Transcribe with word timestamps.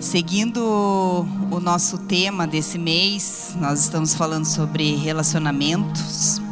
Seguindo 0.00 1.26
o 1.50 1.60
nosso 1.60 1.98
tema 1.98 2.46
desse 2.46 2.78
mês, 2.78 3.56
nós 3.58 3.80
estamos 3.80 4.14
falando 4.14 4.44
sobre 4.44 4.96
relacionamentos. 4.96 6.42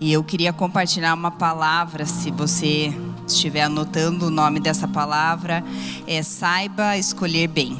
E 0.00 0.12
eu 0.12 0.24
queria 0.24 0.52
compartilhar 0.52 1.14
uma 1.14 1.30
palavra, 1.30 2.04
se 2.04 2.30
você 2.30 2.92
estiver 3.26 3.62
anotando 3.62 4.26
o 4.26 4.30
nome 4.30 4.58
dessa 4.58 4.88
palavra, 4.88 5.62
é 6.06 6.22
saiba 6.22 6.98
escolher 6.98 7.46
bem. 7.46 7.78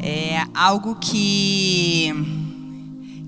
É 0.00 0.44
algo 0.54 0.96
que 0.96 2.12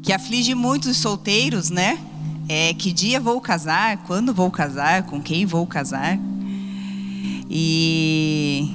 que 0.03 0.13
aflige 0.13 0.55
muitos 0.55 0.99
solteiros, 0.99 1.71
né? 1.71 1.99
É 2.49 2.73
que 2.75 2.93
dia 2.93 3.19
vou 3.19 3.41
casar, 3.41 4.05
quando 4.07 4.33
vou 4.33 4.51
casar, 4.51 5.05
com 5.05 5.21
quem 5.21 5.45
vou 5.47 5.67
casar. 5.67 6.19
E, 7.49 8.75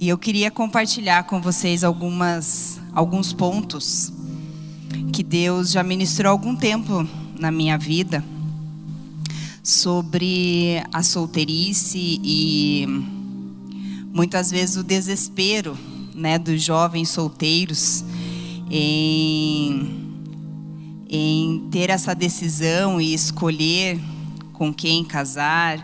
e 0.00 0.08
eu 0.08 0.18
queria 0.18 0.50
compartilhar 0.50 1.24
com 1.24 1.40
vocês 1.40 1.84
algumas, 1.84 2.80
alguns 2.92 3.32
pontos 3.32 4.12
que 5.12 5.22
Deus 5.22 5.70
já 5.70 5.82
ministrou 5.82 6.30
há 6.30 6.32
algum 6.32 6.56
tempo 6.56 7.06
na 7.38 7.50
minha 7.50 7.78
vida 7.78 8.24
sobre 9.62 10.82
a 10.92 11.02
solteirice 11.02 12.20
e 12.24 12.86
muitas 14.12 14.50
vezes 14.50 14.76
o 14.76 14.82
desespero 14.82 15.76
né, 16.14 16.38
dos 16.38 16.62
jovens 16.62 17.10
solteiros 17.10 18.04
em, 18.70 20.24
em 21.08 21.68
ter 21.70 21.90
essa 21.90 22.14
decisão 22.14 23.00
e 23.00 23.14
escolher 23.14 24.00
com 24.52 24.72
quem 24.72 25.04
casar 25.04 25.78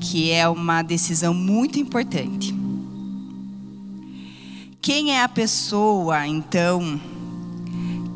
que 0.00 0.30
é 0.30 0.48
uma 0.48 0.82
decisão 0.82 1.34
muito 1.34 1.78
importante. 1.78 2.54
Quem 4.80 5.12
é 5.12 5.22
a 5.22 5.28
pessoa, 5.28 6.26
então, 6.26 7.00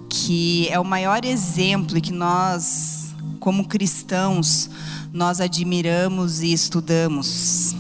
que 0.09 0.69
é 0.69 0.79
o 0.79 0.85
maior 0.85 1.25
exemplo 1.25 2.01
que 2.01 2.13
nós, 2.13 3.13
como 3.41 3.67
cristãos, 3.67 4.71
nós 5.13 5.41
admiramos 5.41 6.43
e 6.43 6.53
estudamos? 6.53 7.75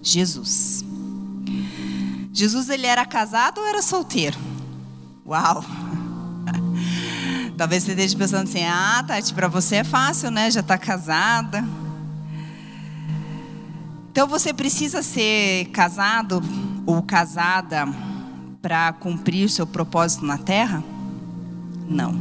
Jesus. 0.00 0.84
Jesus 2.32 2.68
ele 2.68 2.86
era 2.86 3.04
casado 3.04 3.58
ou 3.60 3.66
era 3.66 3.82
solteiro? 3.82 4.38
Uau! 5.26 5.64
Talvez 7.58 7.82
você 7.82 7.90
esteja 7.90 8.16
pensando 8.16 8.48
assim: 8.48 8.62
ah, 8.62 9.04
Tati, 9.04 9.34
para 9.34 9.48
você 9.48 9.76
é 9.76 9.84
fácil, 9.84 10.30
né? 10.30 10.48
Já 10.50 10.60
está 10.60 10.78
casada. 10.78 11.64
Então 14.18 14.26
você 14.26 14.52
precisa 14.52 15.00
ser 15.00 15.66
casado 15.66 16.42
ou 16.84 17.00
casada 17.04 17.86
para 18.60 18.92
cumprir 18.94 19.48
seu 19.48 19.64
propósito 19.64 20.26
na 20.26 20.36
terra? 20.36 20.82
Não. 21.88 22.18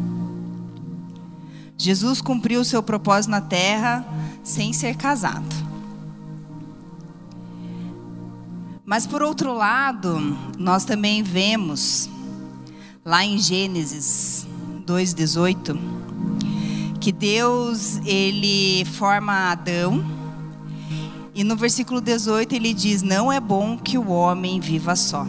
Jesus 1.75 2.22
cumpriu 2.22 2.62
o 2.62 2.64
seu 2.64 2.84
propósito 2.84 3.31
na 3.31 3.42
terra 3.42 4.06
sem 4.44 4.73
ser 4.73 4.95
casado. 4.95 5.56
Mas 8.86 9.08
por 9.08 9.23
outro 9.23 9.52
lado, 9.52 10.20
nós 10.56 10.86
também 10.86 11.23
vemos 11.23 12.08
lá 13.03 13.25
em 13.25 13.40
Gênesis 13.40 14.45
2:18 14.86 15.75
que 17.02 17.12
Deus 17.12 17.98
ele 18.06 18.86
forma 18.86 19.50
Adão 19.50 20.16
e 21.38 21.43
no 21.43 21.55
versículo 21.55 22.02
18 22.02 22.55
ele 22.55 22.73
diz: 22.73 23.03
Não 23.03 23.31
é 23.31 23.39
bom 23.39 23.77
que 23.77 23.95
o 23.95 24.09
homem 24.09 24.59
viva 24.59 24.95
só. 24.95 25.23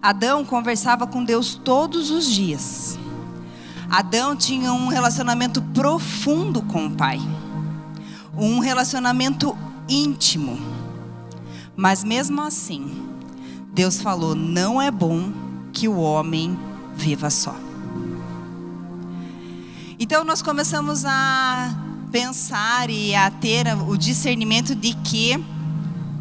Adão 0.00 0.42
conversava 0.42 1.06
com 1.06 1.22
Deus 1.22 1.54
todos 1.54 2.10
os 2.10 2.26
dias. 2.26 2.98
Adão 3.90 4.34
tinha 4.34 4.72
um 4.72 4.88
relacionamento 4.88 5.60
profundo 5.60 6.62
com 6.62 6.86
o 6.86 6.90
Pai, 6.90 7.20
um 8.34 8.58
relacionamento 8.58 9.54
íntimo. 9.86 10.58
Mas 11.76 12.02
mesmo 12.02 12.40
assim, 12.40 13.06
Deus 13.74 14.00
falou: 14.00 14.34
não 14.34 14.80
é 14.80 14.90
bom 14.90 15.30
que 15.74 15.86
o 15.86 15.98
homem 15.98 16.58
viva 16.96 17.28
só. 17.28 17.54
Então 20.00 20.24
nós 20.24 20.40
começamos 20.40 21.04
a 21.04 21.87
pensar 22.08 22.90
e 22.90 23.14
a 23.14 23.30
ter 23.30 23.66
o 23.86 23.96
discernimento 23.96 24.74
de 24.74 24.94
que 24.94 25.42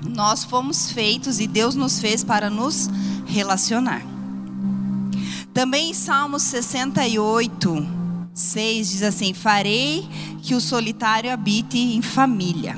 nós 0.07 0.43
fomos 0.43 0.91
feitos 0.91 1.39
e 1.39 1.47
Deus 1.47 1.75
nos 1.75 1.99
fez 1.99 2.23
para 2.23 2.49
nos 2.49 2.89
relacionar. 3.25 4.01
Também 5.53 5.89
em 5.89 5.93
Salmos 5.93 6.43
68, 6.43 7.87
6 8.33 8.89
diz 8.89 9.03
assim: 9.03 9.33
Farei 9.33 10.07
que 10.41 10.53
o 10.53 10.61
solitário 10.61 11.31
habite 11.31 11.77
em 11.77 12.01
família. 12.01 12.77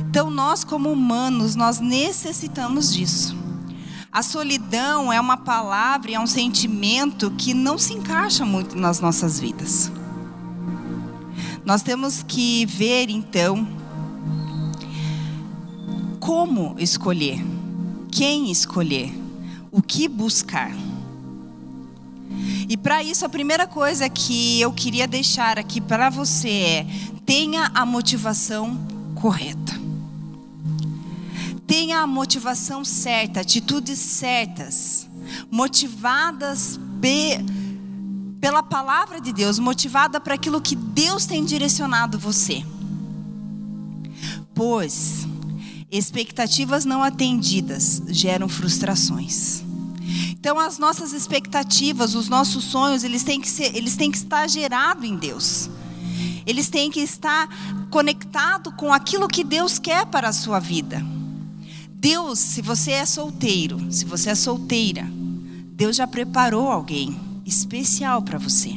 Então, 0.00 0.30
nós, 0.30 0.62
como 0.62 0.90
humanos, 0.92 1.54
nós 1.54 1.80
necessitamos 1.80 2.92
disso. 2.92 3.36
A 4.10 4.22
solidão 4.22 5.10
é 5.10 5.18
uma 5.18 5.38
palavra 5.38 6.10
e 6.10 6.14
é 6.14 6.20
um 6.20 6.26
sentimento 6.26 7.30
que 7.30 7.54
não 7.54 7.78
se 7.78 7.94
encaixa 7.94 8.44
muito 8.44 8.76
nas 8.76 9.00
nossas 9.00 9.40
vidas. 9.40 9.90
Nós 11.64 11.82
temos 11.82 12.22
que 12.22 12.66
ver 12.66 13.08
então 13.08 13.68
como 16.18 16.76
escolher, 16.78 17.40
quem 18.10 18.50
escolher, 18.50 19.12
o 19.70 19.80
que 19.80 20.08
buscar. 20.08 20.72
E 22.68 22.76
para 22.76 23.02
isso, 23.02 23.24
a 23.24 23.28
primeira 23.28 23.66
coisa 23.66 24.08
que 24.08 24.60
eu 24.60 24.72
queria 24.72 25.06
deixar 25.06 25.58
aqui 25.58 25.80
para 25.80 26.10
você 26.10 26.48
é: 26.48 26.86
tenha 27.26 27.70
a 27.74 27.84
motivação 27.86 28.78
correta. 29.14 29.80
Tenha 31.66 32.00
a 32.00 32.06
motivação 32.06 32.84
certa, 32.84 33.40
atitudes 33.40 33.98
certas, 33.98 35.08
motivadas 35.50 36.78
pela 38.42 38.60
palavra 38.60 39.20
de 39.20 39.32
Deus, 39.32 39.60
motivada 39.60 40.20
para 40.20 40.34
aquilo 40.34 40.60
que 40.60 40.74
Deus 40.74 41.26
tem 41.26 41.44
direcionado 41.44 42.18
você. 42.18 42.66
Pois 44.52 45.28
expectativas 45.92 46.84
não 46.84 47.04
atendidas 47.04 48.02
geram 48.08 48.48
frustrações. 48.48 49.62
Então 50.32 50.58
as 50.58 50.76
nossas 50.76 51.12
expectativas, 51.12 52.16
os 52.16 52.28
nossos 52.28 52.64
sonhos, 52.64 53.04
eles 53.04 53.22
têm 53.22 53.40
que 53.40 53.48
ser, 53.48 53.76
eles 53.76 53.94
têm 53.94 54.10
que 54.10 54.16
estar 54.16 54.48
gerados 54.48 55.04
em 55.04 55.16
Deus. 55.16 55.70
Eles 56.44 56.68
têm 56.68 56.90
que 56.90 57.00
estar 57.00 57.48
conectado 57.90 58.72
com 58.72 58.92
aquilo 58.92 59.28
que 59.28 59.44
Deus 59.44 59.78
quer 59.78 60.04
para 60.06 60.30
a 60.30 60.32
sua 60.32 60.58
vida. 60.58 61.00
Deus, 61.90 62.40
se 62.40 62.60
você 62.60 62.90
é 62.90 63.06
solteiro, 63.06 63.86
se 63.92 64.04
você 64.04 64.30
é 64.30 64.34
solteira, 64.34 65.08
Deus 65.76 65.94
já 65.94 66.08
preparou 66.08 66.68
alguém 66.68 67.31
especial 67.44 68.22
para 68.22 68.38
você. 68.38 68.74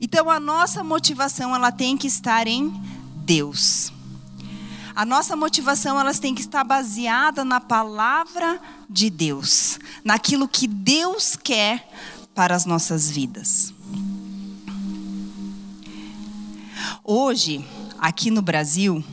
Então 0.00 0.30
a 0.30 0.38
nossa 0.38 0.82
motivação 0.84 1.54
ela 1.54 1.72
tem 1.72 1.96
que 1.96 2.06
estar 2.06 2.46
em 2.46 2.72
Deus. 3.24 3.92
A 4.94 5.04
nossa 5.04 5.36
motivação 5.36 5.98
ela 5.98 6.12
tem 6.12 6.34
que 6.34 6.40
estar 6.40 6.64
baseada 6.64 7.44
na 7.44 7.60
palavra 7.60 8.60
de 8.90 9.10
Deus, 9.10 9.78
naquilo 10.02 10.48
que 10.48 10.66
Deus 10.66 11.36
quer 11.36 11.88
para 12.34 12.54
as 12.54 12.64
nossas 12.64 13.10
vidas. 13.10 13.72
Hoje, 17.04 17.64
aqui 17.98 18.30
no 18.30 18.42
Brasil, 18.42 19.04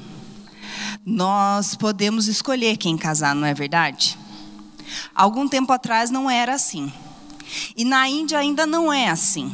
nós 1.05 1.75
podemos 1.75 2.27
escolher 2.27 2.77
quem 2.77 2.97
casar, 2.97 3.35
não 3.35 3.45
é 3.45 3.53
verdade? 3.53 4.17
Algum 5.13 5.47
tempo 5.47 5.71
atrás 5.71 6.09
não 6.09 6.29
era 6.29 6.55
assim. 6.55 6.91
E 7.75 7.85
na 7.85 8.07
Índia 8.07 8.39
ainda 8.39 8.65
não 8.65 8.91
é 8.91 9.09
assim. 9.09 9.51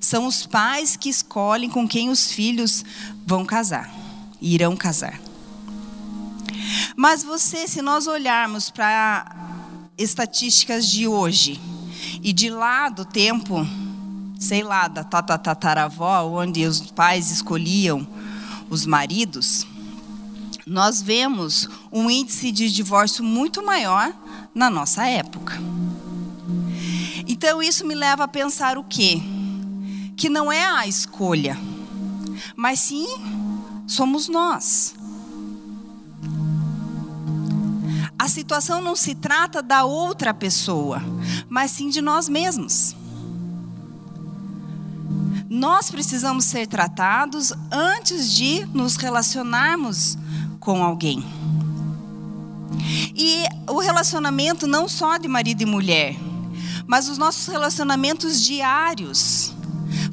São 0.00 0.26
os 0.26 0.46
pais 0.46 0.96
que 0.96 1.08
escolhem 1.08 1.70
com 1.70 1.86
quem 1.86 2.10
os 2.10 2.30
filhos 2.32 2.84
vão 3.26 3.44
casar, 3.44 3.92
irão 4.40 4.76
casar. 4.76 5.20
Mas 6.96 7.22
você, 7.22 7.66
se 7.68 7.82
nós 7.82 8.06
olharmos 8.06 8.70
para 8.70 9.36
estatísticas 9.96 10.86
de 10.86 11.06
hoje 11.06 11.60
e 12.22 12.32
de 12.32 12.48
lá 12.48 12.88
do 12.88 13.04
tempo, 13.04 13.66
sei 14.38 14.62
lá, 14.62 14.88
da 14.88 15.04
tataravó, 15.04 16.24
onde 16.24 16.64
os 16.64 16.90
pais 16.90 17.30
escolhiam 17.30 18.06
os 18.68 18.86
maridos, 18.86 19.66
nós 20.66 21.02
vemos 21.02 21.68
um 21.92 22.10
índice 22.10 22.52
de 22.52 22.70
divórcio 22.70 23.24
muito 23.24 23.64
maior 23.64 24.12
na 24.54 24.70
nossa 24.70 25.06
época. 25.06 25.58
Então 27.40 27.62
isso 27.62 27.86
me 27.86 27.94
leva 27.94 28.24
a 28.24 28.28
pensar 28.28 28.76
o 28.76 28.84
quê? 28.84 29.18
Que 30.14 30.28
não 30.28 30.52
é 30.52 30.62
a 30.62 30.86
escolha, 30.86 31.56
mas 32.54 32.80
sim 32.80 33.06
somos 33.86 34.28
nós. 34.28 34.94
a 38.18 38.28
situação 38.28 38.82
não 38.82 38.94
se 38.94 39.14
trata 39.14 39.62
da 39.62 39.84
outra 39.86 40.34
pessoa, 40.34 41.02
mas 41.48 41.70
sim 41.70 41.88
de 41.88 42.02
nós 42.02 42.28
mesmos. 42.28 42.94
Nós 45.48 45.90
precisamos 45.90 46.44
ser 46.44 46.66
tratados 46.66 47.54
antes 47.72 48.30
de 48.30 48.66
nos 48.66 48.96
relacionarmos 48.96 50.18
com 50.60 50.84
alguém. 50.84 51.24
E 53.16 53.44
o 53.66 53.78
relacionamento 53.78 54.66
não 54.66 54.86
só 54.86 55.16
de 55.16 55.26
marido 55.26 55.62
e 55.62 55.66
mulher, 55.66 56.14
mas 56.86 57.08
os 57.08 57.18
nossos 57.18 57.46
relacionamentos 57.46 58.40
diários 58.40 59.54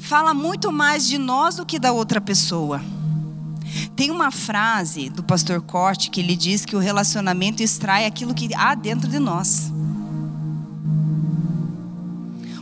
fala 0.00 0.32
muito 0.32 0.72
mais 0.72 1.06
de 1.06 1.18
nós 1.18 1.56
do 1.56 1.66
que 1.66 1.78
da 1.78 1.92
outra 1.92 2.20
pessoa. 2.20 2.80
Tem 3.94 4.10
uma 4.10 4.30
frase 4.30 5.10
do 5.10 5.22
pastor 5.22 5.60
Corte 5.60 6.10
que 6.10 6.20
ele 6.20 6.36
diz 6.36 6.64
que 6.64 6.76
o 6.76 6.78
relacionamento 6.78 7.62
extrai 7.62 8.06
aquilo 8.06 8.34
que 8.34 8.54
há 8.54 8.74
dentro 8.74 9.08
de 9.08 9.18
nós. 9.18 9.72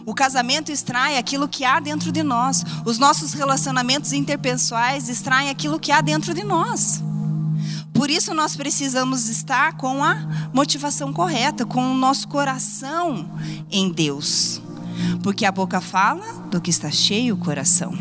O 0.04 0.14
casamento 0.14 0.70
extrai 0.70 1.18
aquilo 1.18 1.48
que 1.48 1.64
há 1.64 1.80
dentro 1.80 2.12
de 2.12 2.22
nós. 2.22 2.64
Os 2.84 2.98
nossos 2.98 3.32
relacionamentos 3.32 4.12
interpessoais 4.12 5.08
extraem 5.08 5.50
aquilo 5.50 5.80
que 5.80 5.90
há 5.90 6.00
dentro 6.00 6.32
de 6.32 6.44
nós. 6.44 7.02
Por 7.96 8.10
isso 8.10 8.34
nós 8.34 8.54
precisamos 8.54 9.28
estar 9.28 9.76
com 9.78 10.04
a 10.04 10.16
motivação 10.52 11.12
correta, 11.12 11.64
com 11.64 11.92
o 11.92 11.94
nosso 11.94 12.28
coração 12.28 13.30
em 13.70 13.90
Deus. 13.90 14.60
Porque 15.22 15.46
a 15.46 15.50
boca 15.50 15.80
fala 15.80 16.24
do 16.50 16.60
que 16.60 16.70
está 16.70 16.90
cheio 16.90 17.34
o 17.34 17.38
coração. 17.38 17.94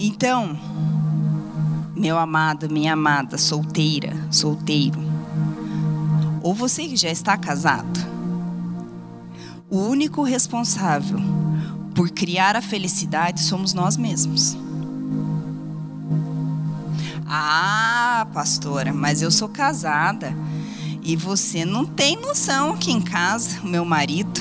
Então, 0.00 0.58
meu 1.94 2.18
amado, 2.18 2.70
minha 2.70 2.94
amada, 2.94 3.38
solteira, 3.38 4.16
solteiro, 4.30 5.00
ou 6.42 6.54
você 6.54 6.88
que 6.88 6.96
já 6.96 7.10
está 7.10 7.36
casado, 7.36 8.00
o 9.70 9.78
único 9.78 10.22
responsável 10.22 11.18
por 11.94 12.10
criar 12.10 12.56
a 12.56 12.60
felicidade 12.60 13.40
somos 13.40 13.72
nós 13.72 13.96
mesmos. 13.96 14.63
Ah, 17.36 18.28
pastora, 18.32 18.92
mas 18.94 19.20
eu 19.20 19.28
sou 19.28 19.48
casada 19.48 20.32
e 21.02 21.16
você 21.16 21.64
não 21.64 21.84
tem 21.84 22.16
noção 22.16 22.76
que 22.76 22.92
em 22.92 23.00
casa, 23.00 23.60
o 23.60 23.66
meu 23.66 23.84
marido 23.84 24.40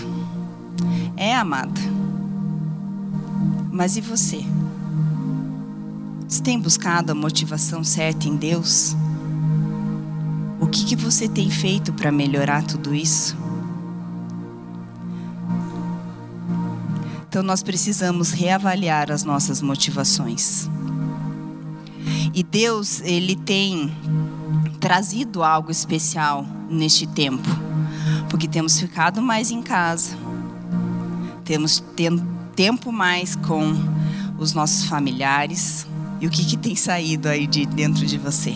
é 1.18 1.36
amada. 1.36 1.81
Mas 3.72 3.98
e 3.98 4.01
você? 4.01 4.45
Você 6.30 6.44
tem 6.44 6.60
buscado 6.60 7.12
a 7.12 7.16
motivação 7.16 7.84
certa 7.84 8.28
em 8.28 8.36
Deus? 8.36 8.95
O 10.60 10.68
que, 10.68 10.86
que 10.86 10.95
você 10.95 11.28
tem 11.28 11.50
feito 11.50 11.92
para 11.94 12.12
melhorar 12.12 12.62
tudo 12.62 12.94
isso? 12.94 13.36
Então 17.28 17.42
nós 17.42 17.63
precisamos 17.63 18.30
reavaliar 18.30 19.12
as 19.12 19.24
nossas 19.24 19.63
motivações. 19.63 20.69
E 22.33 22.41
Deus, 22.41 23.00
ele 23.01 23.35
tem 23.35 23.95
trazido 24.80 25.44
algo 25.44 25.69
especial 25.69 26.45
neste 26.68 27.06
tempo, 27.06 27.47
porque 28.27 28.47
temos 28.47 28.80
ficado 28.80 29.21
mais 29.21 29.51
em 29.51 29.62
casa, 29.62 30.18
temos 31.45 31.83
tempo 32.56 32.91
mais 32.91 33.35
com 33.35 33.74
os 34.39 34.53
nossos 34.53 34.85
familiares. 34.85 35.85
E 36.19 36.25
o 36.25 36.30
que, 36.30 36.44
que 36.44 36.57
tem 36.57 36.75
saído 36.75 37.27
aí 37.27 37.45
de 37.45 37.65
dentro 37.65 38.06
de 38.06 38.18
você? 38.18 38.56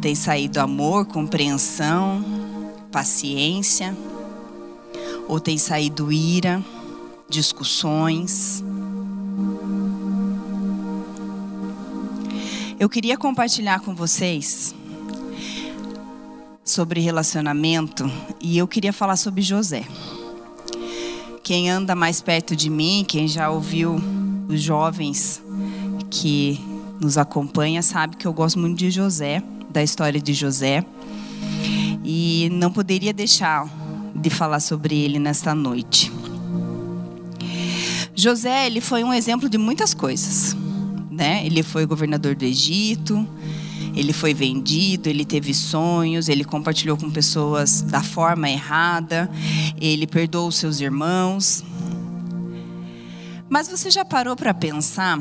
Tem 0.00 0.14
saído 0.14 0.58
amor, 0.58 1.06
compreensão, 1.06 2.24
paciência? 2.90 3.96
Ou 5.28 5.38
tem 5.38 5.56
saído 5.56 6.10
ira, 6.10 6.60
discussões? 7.28 8.64
Eu 12.80 12.88
queria 12.88 13.18
compartilhar 13.18 13.80
com 13.80 13.94
vocês 13.94 14.74
sobre 16.64 16.98
relacionamento 16.98 18.10
e 18.40 18.56
eu 18.56 18.66
queria 18.66 18.90
falar 18.90 19.16
sobre 19.16 19.42
José. 19.42 19.84
Quem 21.42 21.68
anda 21.68 21.94
mais 21.94 22.22
perto 22.22 22.56
de 22.56 22.70
mim, 22.70 23.04
quem 23.06 23.28
já 23.28 23.50
ouviu 23.50 24.00
os 24.48 24.62
jovens 24.62 25.42
que 26.10 26.58
nos 26.98 27.18
acompanha, 27.18 27.82
sabe 27.82 28.16
que 28.16 28.26
eu 28.26 28.32
gosto 28.32 28.58
muito 28.58 28.78
de 28.78 28.90
José, 28.90 29.42
da 29.68 29.82
história 29.82 30.18
de 30.18 30.32
José. 30.32 30.82
E 32.02 32.48
não 32.50 32.72
poderia 32.72 33.12
deixar 33.12 33.68
de 34.14 34.30
falar 34.30 34.60
sobre 34.60 34.98
ele 34.98 35.18
nesta 35.18 35.54
noite. 35.54 36.10
José, 38.14 38.66
ele 38.66 38.80
foi 38.80 39.04
um 39.04 39.12
exemplo 39.12 39.50
de 39.50 39.58
muitas 39.58 39.92
coisas 39.92 40.56
né? 41.20 41.44
Ele 41.44 41.62
foi 41.62 41.84
governador 41.84 42.34
do 42.34 42.46
Egito, 42.46 43.28
ele 43.94 44.10
foi 44.10 44.32
vendido, 44.32 45.06
ele 45.06 45.22
teve 45.22 45.52
sonhos, 45.52 46.30
ele 46.30 46.44
compartilhou 46.44 46.96
com 46.96 47.10
pessoas 47.10 47.82
da 47.82 48.02
forma 48.02 48.48
errada, 48.48 49.30
ele 49.78 50.06
perdoou 50.06 50.50
seus 50.50 50.80
irmãos. 50.80 51.62
Mas 53.50 53.68
você 53.68 53.90
já 53.90 54.02
parou 54.02 54.34
para 54.34 54.54
pensar 54.54 55.20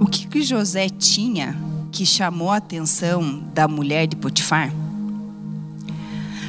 o 0.00 0.06
que, 0.06 0.26
que 0.26 0.42
José 0.42 0.88
tinha 0.88 1.54
que 1.92 2.06
chamou 2.06 2.50
a 2.50 2.56
atenção 2.56 3.44
da 3.52 3.68
mulher 3.68 4.06
de 4.06 4.16
Potifar? 4.16 4.72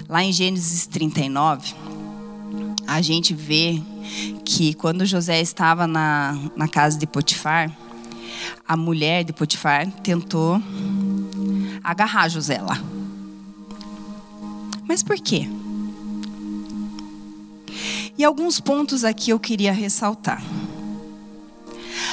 Lá 0.07 0.23
em 0.23 0.31
Gênesis 0.31 0.87
39, 0.87 1.73
a 2.87 3.01
gente 3.01 3.33
vê 3.33 3.81
que 4.45 4.73
quando 4.73 5.05
José 5.05 5.41
estava 5.41 5.85
na, 5.85 6.39
na 6.55 6.69
casa 6.69 6.97
de 6.97 7.05
Potifar, 7.05 7.69
a 8.67 8.75
mulher 8.75 9.23
de 9.23 9.33
Potifar 9.33 9.89
tentou 10.03 10.61
agarrar 11.83 12.29
José 12.29 12.59
lá. 12.61 12.81
Mas 14.87 15.03
por 15.03 15.17
quê? 15.17 15.47
E 18.17 18.23
alguns 18.23 18.59
pontos 18.59 19.03
aqui 19.03 19.29
eu 19.29 19.39
queria 19.39 19.71
ressaltar. 19.71 20.41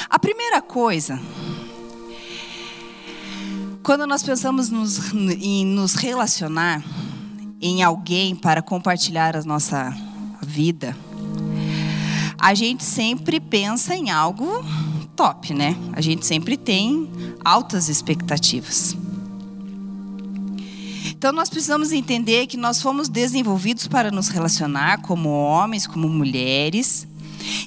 A 0.09 0.19
primeira 0.19 0.61
coisa, 0.61 1.19
quando 3.81 4.05
nós 4.05 4.21
pensamos 4.21 4.69
nos, 4.69 5.13
em 5.13 5.65
nos 5.65 5.95
relacionar 5.95 6.83
em 7.59 7.81
alguém 7.81 8.35
para 8.35 8.61
compartilhar 8.61 9.35
a 9.35 9.43
nossa 9.43 9.95
vida, 10.41 10.95
a 12.37 12.53
gente 12.53 12.83
sempre 12.83 13.39
pensa 13.39 13.95
em 13.95 14.11
algo 14.11 14.63
top, 15.15 15.53
né? 15.53 15.75
A 15.93 16.01
gente 16.01 16.25
sempre 16.25 16.57
tem 16.57 17.09
altas 17.43 17.89
expectativas. 17.89 18.95
Então 21.17 21.31
nós 21.31 21.49
precisamos 21.49 21.91
entender 21.91 22.45
que 22.47 22.57
nós 22.57 22.81
fomos 22.81 23.07
desenvolvidos 23.07 23.87
para 23.87 24.11
nos 24.11 24.27
relacionar 24.27 25.01
como 25.01 25.29
homens, 25.29 25.87
como 25.87 26.09
mulheres, 26.09 27.07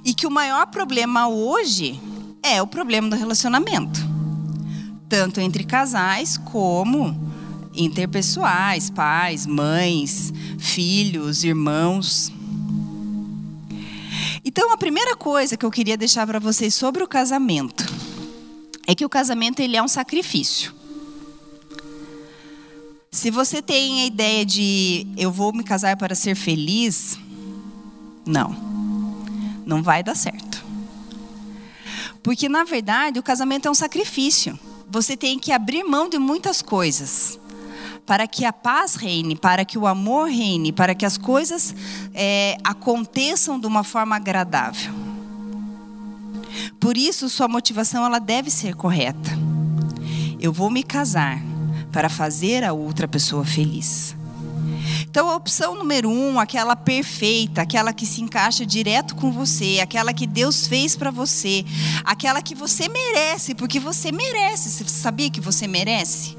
e 0.04 0.12
que 0.12 0.26
o 0.26 0.30
maior 0.30 0.66
problema 0.66 1.28
hoje 1.28 2.00
é 2.42 2.60
o 2.60 2.66
problema 2.66 3.08
do 3.08 3.16
relacionamento, 3.16 4.00
tanto 5.08 5.40
entre 5.40 5.64
casais 5.64 6.36
como 6.36 7.28
interpessoais, 7.74 8.90
pais, 8.90 9.46
mães, 9.46 10.32
filhos, 10.58 11.44
irmãos. 11.44 12.32
Então, 14.48 14.72
a 14.72 14.78
primeira 14.78 15.14
coisa 15.14 15.58
que 15.58 15.66
eu 15.66 15.70
queria 15.70 15.94
deixar 15.94 16.26
para 16.26 16.38
vocês 16.38 16.74
sobre 16.74 17.04
o 17.04 17.06
casamento 17.06 17.84
é 18.86 18.94
que 18.94 19.04
o 19.04 19.08
casamento 19.08 19.60
ele 19.60 19.76
é 19.76 19.82
um 19.82 19.86
sacrifício. 19.86 20.72
Se 23.10 23.30
você 23.30 23.60
tem 23.60 24.00
a 24.00 24.06
ideia 24.06 24.46
de 24.46 25.06
eu 25.18 25.30
vou 25.30 25.52
me 25.52 25.62
casar 25.62 25.98
para 25.98 26.14
ser 26.14 26.34
feliz, 26.34 27.18
não. 28.24 28.56
Não 29.66 29.82
vai 29.82 30.02
dar 30.02 30.14
certo. 30.14 30.64
Porque 32.22 32.48
na 32.48 32.64
verdade, 32.64 33.18
o 33.18 33.22
casamento 33.22 33.68
é 33.68 33.70
um 33.70 33.74
sacrifício. 33.74 34.58
Você 34.88 35.14
tem 35.14 35.38
que 35.38 35.52
abrir 35.52 35.84
mão 35.84 36.08
de 36.08 36.18
muitas 36.18 36.62
coisas 36.62 37.38
para 38.08 38.26
que 38.26 38.46
a 38.46 38.54
paz 38.54 38.94
reine, 38.94 39.36
para 39.36 39.66
que 39.66 39.76
o 39.76 39.86
amor 39.86 40.30
reine, 40.30 40.72
para 40.72 40.94
que 40.94 41.04
as 41.04 41.18
coisas 41.18 41.74
é, 42.14 42.56
aconteçam 42.64 43.60
de 43.60 43.66
uma 43.66 43.84
forma 43.84 44.16
agradável. 44.16 44.94
Por 46.80 46.96
isso, 46.96 47.28
sua 47.28 47.46
motivação 47.46 48.06
ela 48.06 48.18
deve 48.18 48.48
ser 48.48 48.74
correta. 48.74 49.30
Eu 50.40 50.54
vou 50.54 50.70
me 50.70 50.82
casar 50.82 51.38
para 51.92 52.08
fazer 52.08 52.64
a 52.64 52.72
outra 52.72 53.06
pessoa 53.06 53.44
feliz. 53.44 54.16
Então, 55.02 55.28
a 55.28 55.36
opção 55.36 55.74
número 55.74 56.08
um, 56.08 56.40
aquela 56.40 56.74
perfeita, 56.74 57.60
aquela 57.60 57.92
que 57.92 58.06
se 58.06 58.22
encaixa 58.22 58.64
direto 58.64 59.16
com 59.16 59.30
você, 59.30 59.80
aquela 59.82 60.14
que 60.14 60.26
Deus 60.26 60.66
fez 60.66 60.96
para 60.96 61.10
você, 61.10 61.62
aquela 62.04 62.40
que 62.40 62.54
você 62.54 62.88
merece, 62.88 63.54
porque 63.54 63.78
você 63.78 64.10
merece. 64.10 64.70
Você 64.70 64.84
sabia 64.88 65.28
que 65.28 65.42
você 65.42 65.66
merece? 65.66 66.38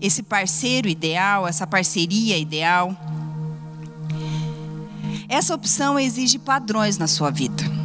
Esse 0.00 0.22
parceiro 0.22 0.88
ideal, 0.88 1.46
essa 1.46 1.66
parceria 1.66 2.38
ideal. 2.38 2.96
Essa 5.28 5.54
opção 5.54 5.98
exige 5.98 6.38
padrões 6.38 6.98
na 6.98 7.06
sua 7.06 7.30
vida. 7.30 7.76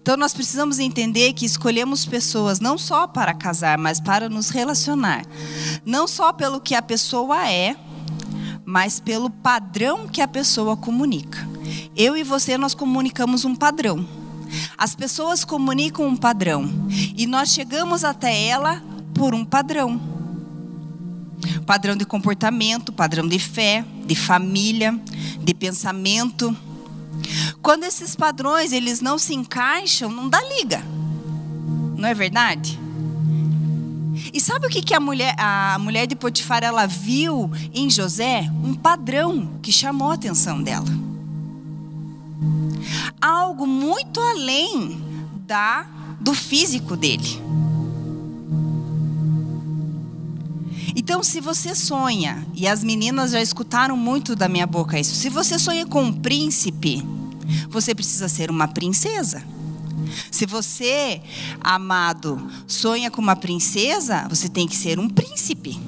Então 0.00 0.16
nós 0.16 0.32
precisamos 0.32 0.78
entender 0.78 1.32
que 1.32 1.44
escolhemos 1.44 2.06
pessoas 2.06 2.60
não 2.60 2.78
só 2.78 3.08
para 3.08 3.34
casar, 3.34 3.76
mas 3.76 3.98
para 3.98 4.28
nos 4.28 4.50
relacionar. 4.50 5.26
Não 5.84 6.06
só 6.06 6.32
pelo 6.32 6.60
que 6.60 6.76
a 6.76 6.80
pessoa 6.80 7.50
é, 7.50 7.76
mas 8.64 9.00
pelo 9.00 9.28
padrão 9.28 10.06
que 10.06 10.20
a 10.20 10.28
pessoa 10.28 10.76
comunica. 10.76 11.38
Eu 11.96 12.16
e 12.16 12.22
você 12.22 12.56
nós 12.56 12.74
comunicamos 12.74 13.44
um 13.44 13.54
padrão. 13.54 14.06
As 14.76 14.94
pessoas 14.94 15.44
comunicam 15.44 16.06
um 16.06 16.16
padrão 16.16 16.68
e 17.16 17.26
nós 17.26 17.50
chegamos 17.50 18.04
até 18.04 18.46
ela 18.46 18.82
por 19.14 19.34
um 19.34 19.44
padrão. 19.44 20.00
Padrão 21.64 21.96
de 21.96 22.04
comportamento, 22.04 22.92
padrão 22.92 23.26
de 23.26 23.38
fé, 23.38 23.84
de 24.06 24.14
família, 24.14 24.98
de 25.40 25.54
pensamento. 25.54 26.56
Quando 27.62 27.84
esses 27.84 28.14
padrões 28.14 28.72
eles 28.72 29.00
não 29.00 29.18
se 29.18 29.34
encaixam, 29.34 30.10
não 30.10 30.28
dá 30.28 30.40
liga. 30.42 30.82
Não 31.96 32.08
é 32.08 32.14
verdade? 32.14 32.78
E 34.32 34.40
sabe 34.40 34.66
o 34.66 34.70
que, 34.70 34.82
que 34.82 34.94
a, 34.94 35.00
mulher, 35.00 35.34
a 35.38 35.78
mulher 35.78 36.06
de 36.06 36.14
Potifar 36.14 36.62
ela 36.62 36.86
viu 36.86 37.50
em 37.72 37.88
José? 37.88 38.50
Um 38.62 38.74
padrão 38.74 39.58
que 39.62 39.72
chamou 39.72 40.10
a 40.10 40.14
atenção 40.14 40.62
dela. 40.62 41.05
Algo 43.20 43.66
muito 43.66 44.20
além 44.20 45.00
da 45.46 45.86
do 46.20 46.34
físico 46.34 46.96
dele. 46.96 47.40
Então, 50.94 51.22
se 51.22 51.40
você 51.40 51.74
sonha, 51.74 52.44
e 52.54 52.66
as 52.66 52.82
meninas 52.82 53.30
já 53.30 53.40
escutaram 53.40 53.96
muito 53.96 54.34
da 54.34 54.48
minha 54.48 54.66
boca 54.66 54.98
isso, 54.98 55.14
se 55.14 55.28
você 55.28 55.58
sonha 55.58 55.86
com 55.86 56.02
um 56.02 56.12
príncipe, 56.12 57.04
você 57.68 57.94
precisa 57.94 58.28
ser 58.28 58.50
uma 58.50 58.66
princesa. 58.66 59.42
Se 60.30 60.46
você, 60.46 61.20
amado, 61.60 62.44
sonha 62.66 63.10
com 63.10 63.20
uma 63.20 63.36
princesa, 63.36 64.26
você 64.28 64.48
tem 64.48 64.66
que 64.66 64.76
ser 64.76 64.98
um 64.98 65.08
príncipe. 65.08 65.78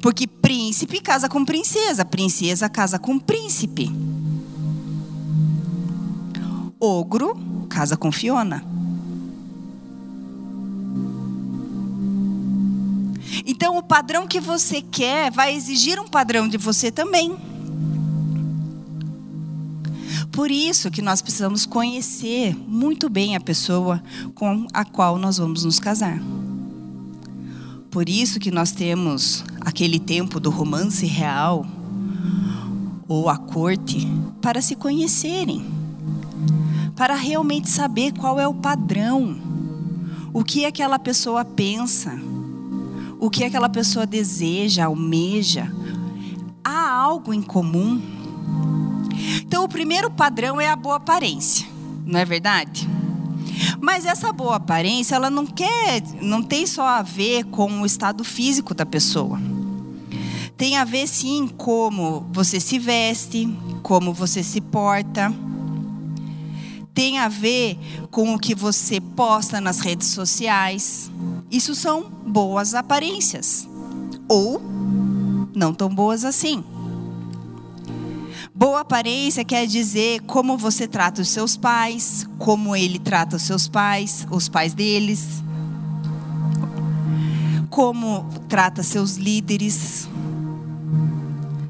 Porque 0.00 0.26
príncipe 0.26 1.00
casa 1.00 1.28
com 1.28 1.44
princesa, 1.44 2.04
princesa 2.04 2.68
casa 2.68 2.98
com 2.98 3.18
príncipe. 3.18 3.90
Ogro 6.84 7.34
casa 7.68 7.96
com 7.96 8.12
Fiona. 8.12 8.62
Então, 13.46 13.76
o 13.78 13.82
padrão 13.82 14.26
que 14.26 14.38
você 14.38 14.82
quer 14.82 15.30
vai 15.30 15.54
exigir 15.54 15.98
um 15.98 16.06
padrão 16.06 16.46
de 16.46 16.56
você 16.56 16.90
também. 16.92 17.36
Por 20.30 20.50
isso 20.50 20.90
que 20.90 21.00
nós 21.00 21.22
precisamos 21.22 21.64
conhecer 21.64 22.56
muito 22.68 23.08
bem 23.08 23.34
a 23.34 23.40
pessoa 23.40 24.02
com 24.34 24.66
a 24.72 24.84
qual 24.84 25.16
nós 25.18 25.38
vamos 25.38 25.64
nos 25.64 25.78
casar. 25.78 26.20
Por 27.90 28.08
isso 28.08 28.40
que 28.40 28.50
nós 28.50 28.72
temos 28.72 29.44
aquele 29.60 29.98
tempo 29.98 30.38
do 30.38 30.50
romance 30.50 31.06
real 31.06 31.64
ou 33.06 33.28
a 33.28 33.38
corte 33.38 34.08
para 34.42 34.60
se 34.60 34.74
conhecerem, 34.74 35.64
para 36.96 37.14
realmente 37.14 37.68
saber 37.68 38.12
qual 38.12 38.38
é 38.38 38.46
o 38.46 38.54
padrão, 38.54 39.36
o 40.32 40.44
que 40.44 40.64
aquela 40.64 40.98
pessoa 40.98 41.44
pensa, 41.44 42.12
o 43.18 43.30
que 43.30 43.44
aquela 43.44 43.68
pessoa 43.68 44.06
deseja, 44.06 44.84
almeja. 44.86 45.70
Há 46.64 46.90
algo 46.90 47.32
em 47.32 47.42
comum 47.42 48.14
então, 49.42 49.64
o 49.64 49.68
primeiro 49.68 50.10
padrão 50.10 50.60
é 50.60 50.68
a 50.68 50.76
boa 50.76 50.96
aparência, 50.96 51.66
não 52.04 52.18
é 52.18 52.24
verdade? 52.24 52.88
Mas 53.80 54.04
essa 54.04 54.32
boa 54.32 54.56
aparência, 54.56 55.14
ela 55.14 55.30
não 55.30 55.46
quer, 55.46 56.02
não 56.20 56.42
tem 56.42 56.66
só 56.66 56.86
a 56.86 57.02
ver 57.02 57.44
com 57.44 57.80
o 57.80 57.86
estado 57.86 58.24
físico 58.24 58.74
da 58.74 58.84
pessoa. 58.84 59.40
Tem 60.56 60.76
a 60.76 60.84
ver 60.84 61.06
sim 61.06 61.48
como 61.56 62.26
você 62.32 62.58
se 62.58 62.78
veste, 62.78 63.48
como 63.82 64.12
você 64.12 64.42
se 64.42 64.60
porta. 64.60 65.32
Tem 66.94 67.18
a 67.18 67.28
ver 67.28 67.76
com 68.10 68.32
o 68.32 68.38
que 68.38 68.54
você 68.54 69.00
posta 69.00 69.60
nas 69.60 69.80
redes 69.80 70.08
sociais. 70.08 71.10
Isso 71.50 71.74
são 71.74 72.04
boas 72.04 72.72
aparências. 72.72 73.68
Ou 74.28 74.62
não 75.54 75.74
tão 75.74 75.92
boas 75.92 76.24
assim. 76.24 76.62
Boa 78.54 78.80
aparência 78.80 79.44
quer 79.44 79.66
dizer 79.66 80.20
como 80.22 80.56
você 80.56 80.86
trata 80.86 81.20
os 81.22 81.28
seus 81.28 81.56
pais, 81.56 82.24
como 82.38 82.76
ele 82.76 83.00
trata 83.00 83.34
os 83.34 83.42
seus 83.42 83.66
pais, 83.66 84.24
os 84.30 84.48
pais 84.48 84.72
deles, 84.72 85.42
como 87.68 88.24
trata 88.48 88.84
seus 88.84 89.16
líderes, 89.16 90.08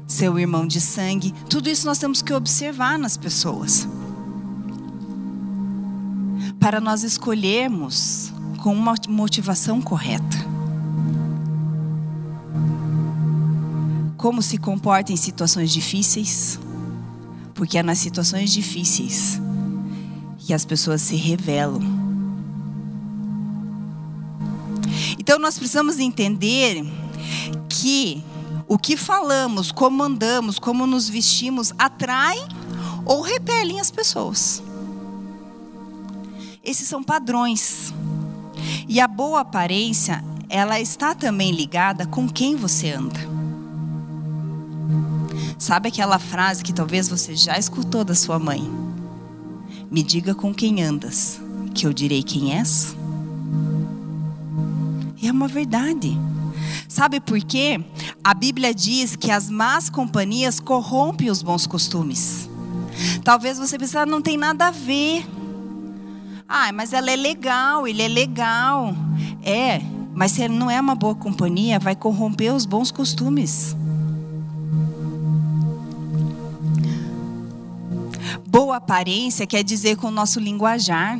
seu 0.07 0.37
irmão 0.37 0.67
de 0.67 0.79
sangue. 0.79 1.33
Tudo 1.49 1.67
isso 1.67 1.87
nós 1.87 1.97
temos 1.97 2.21
que 2.21 2.31
observar 2.31 2.99
nas 2.99 3.17
pessoas. 3.17 3.87
Para 6.65 6.81
nós 6.81 7.03
escolhermos 7.03 8.33
com 8.63 8.73
uma 8.73 8.95
motivação 9.07 9.79
correta. 9.79 10.35
Como 14.17 14.41
se 14.41 14.57
comporta 14.57 15.13
em 15.13 15.15
situações 15.15 15.71
difíceis 15.71 16.57
porque 17.53 17.77
é 17.77 17.83
nas 17.83 17.99
situações 17.99 18.51
difíceis 18.51 19.39
que 20.39 20.55
as 20.55 20.65
pessoas 20.65 21.03
se 21.03 21.15
revelam. 21.15 21.83
Então 25.19 25.37
nós 25.37 25.59
precisamos 25.59 25.99
entender 25.99 26.83
que 27.69 28.23
o 28.67 28.79
que 28.79 28.97
falamos, 28.97 29.71
como 29.71 30.01
andamos, 30.01 30.57
como 30.57 30.87
nos 30.87 31.07
vestimos, 31.07 31.71
atrai 31.77 32.39
ou 33.05 33.21
repelem 33.21 33.79
as 33.79 33.91
pessoas. 33.91 34.63
Esses 36.65 36.87
são 36.87 37.03
padrões. 37.03 37.93
E 38.87 38.99
a 38.99 39.07
boa 39.07 39.41
aparência, 39.41 40.23
ela 40.49 40.79
está 40.81 41.13
também 41.13 41.51
ligada 41.51 42.07
com 42.07 42.27
quem 42.27 42.55
você 42.55 42.91
anda. 42.91 43.19
Sabe 45.59 45.89
aquela 45.89 46.19
frase 46.19 46.63
que 46.63 46.73
talvez 46.73 47.07
você 47.07 47.35
já 47.35 47.57
escutou 47.57 48.03
da 48.03 48.15
sua 48.15 48.39
mãe? 48.39 48.69
Me 49.89 50.03
diga 50.03 50.33
com 50.33 50.53
quem 50.53 50.83
andas, 50.83 51.39
que 51.73 51.85
eu 51.85 51.93
direi 51.93 52.23
quem 52.23 52.57
és? 52.57 52.95
E 55.21 55.27
é 55.27 55.31
uma 55.31 55.47
verdade. 55.47 56.17
Sabe 56.87 57.19
por 57.19 57.39
quê? 57.39 57.83
A 58.23 58.33
Bíblia 58.33 58.73
diz 58.73 59.15
que 59.15 59.31
as 59.31 59.49
más 59.49 59.89
companhias 59.89 60.59
corrompem 60.59 61.29
os 61.29 61.41
bons 61.41 61.67
costumes. 61.67 62.49
Talvez 63.23 63.57
você 63.57 63.77
pense, 63.77 63.97
ah, 63.97 64.05
não 64.05 64.21
tem 64.21 64.37
nada 64.37 64.67
a 64.67 64.71
ver. 64.71 65.25
Ah, 66.47 66.71
mas 66.71 66.93
ela 66.93 67.09
é 67.09 67.15
legal, 67.15 67.87
ele 67.87 68.03
é 68.03 68.07
legal. 68.07 68.95
É, 69.43 69.81
mas 70.13 70.31
se 70.31 70.43
ele 70.43 70.53
não 70.53 70.69
é 70.69 70.79
uma 70.79 70.93
boa 70.93 71.15
companhia, 71.15 71.79
vai 71.79 71.95
corromper 71.95 72.53
os 72.53 72.65
bons 72.65 72.91
costumes. 72.91 73.75
Boa 78.45 78.77
aparência 78.77 79.47
quer 79.47 79.63
dizer 79.63 79.97
com 79.97 80.07
o 80.07 80.11
nosso 80.11 80.39
linguajar. 80.39 81.19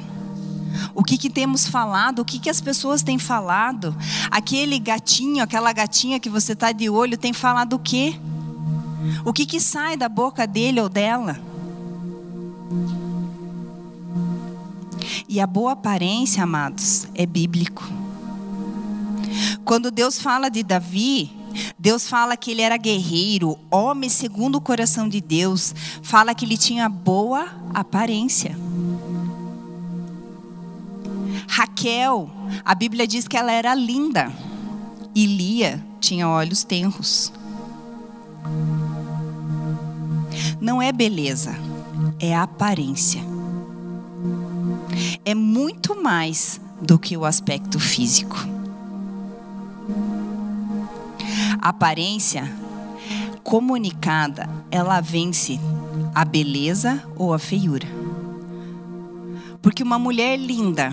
O 0.93 1.03
que, 1.03 1.17
que 1.17 1.29
temos 1.29 1.67
falado, 1.67 2.19
o 2.19 2.25
que, 2.25 2.37
que 2.37 2.49
as 2.49 2.61
pessoas 2.61 3.01
têm 3.01 3.17
falado. 3.17 3.95
Aquele 4.29 4.77
gatinho, 4.77 5.43
aquela 5.43 5.73
gatinha 5.73 6.19
que 6.19 6.29
você 6.29 6.53
está 6.53 6.71
de 6.71 6.89
olho, 6.89 7.17
tem 7.17 7.33
falado 7.33 7.73
o 7.73 7.79
quê? 7.79 8.15
O 9.25 9.33
que, 9.33 9.45
que 9.45 9.59
sai 9.59 9.97
da 9.97 10.07
boca 10.07 10.45
dele 10.45 10.79
ou 10.79 10.87
dela? 10.87 11.39
E 15.35 15.39
a 15.41 15.45
boa 15.45 15.73
aparência, 15.73 16.41
amados, 16.43 17.09
é 17.13 17.25
bíblico. 17.25 17.83
Quando 19.65 19.91
Deus 19.91 20.17
fala 20.17 20.47
de 20.47 20.63
Davi, 20.63 21.29
Deus 21.77 22.07
fala 22.07 22.37
que 22.37 22.51
ele 22.51 22.61
era 22.61 22.77
guerreiro, 22.77 23.59
homem 23.69 24.09
segundo 24.09 24.55
o 24.55 24.61
coração 24.61 25.09
de 25.09 25.19
Deus. 25.19 25.75
Fala 26.01 26.33
que 26.33 26.45
ele 26.45 26.55
tinha 26.55 26.87
boa 26.87 27.49
aparência. 27.73 28.57
Raquel, 31.49 32.29
a 32.63 32.73
Bíblia 32.73 33.05
diz 33.05 33.27
que 33.27 33.35
ela 33.35 33.51
era 33.51 33.75
linda. 33.75 34.31
e 35.13 35.25
Lia 35.25 35.85
tinha 35.99 36.29
olhos 36.29 36.63
tenros. 36.63 37.33
Não 40.61 40.81
é 40.81 40.93
beleza, 40.93 41.53
é 42.21 42.33
aparência. 42.33 43.34
É 45.23 45.33
muito 45.33 46.01
mais 46.01 46.59
do 46.81 46.99
que 46.99 47.17
o 47.17 47.25
aspecto 47.25 47.79
físico. 47.79 48.37
A 51.61 51.69
aparência 51.69 52.51
comunicada, 53.43 54.49
ela 54.71 55.01
vence 55.01 55.59
a 56.13 56.25
beleza 56.25 57.03
ou 57.15 57.33
a 57.33 57.39
feiura. 57.39 57.87
Porque 59.61 59.83
uma 59.83 59.99
mulher 59.99 60.37
linda 60.37 60.91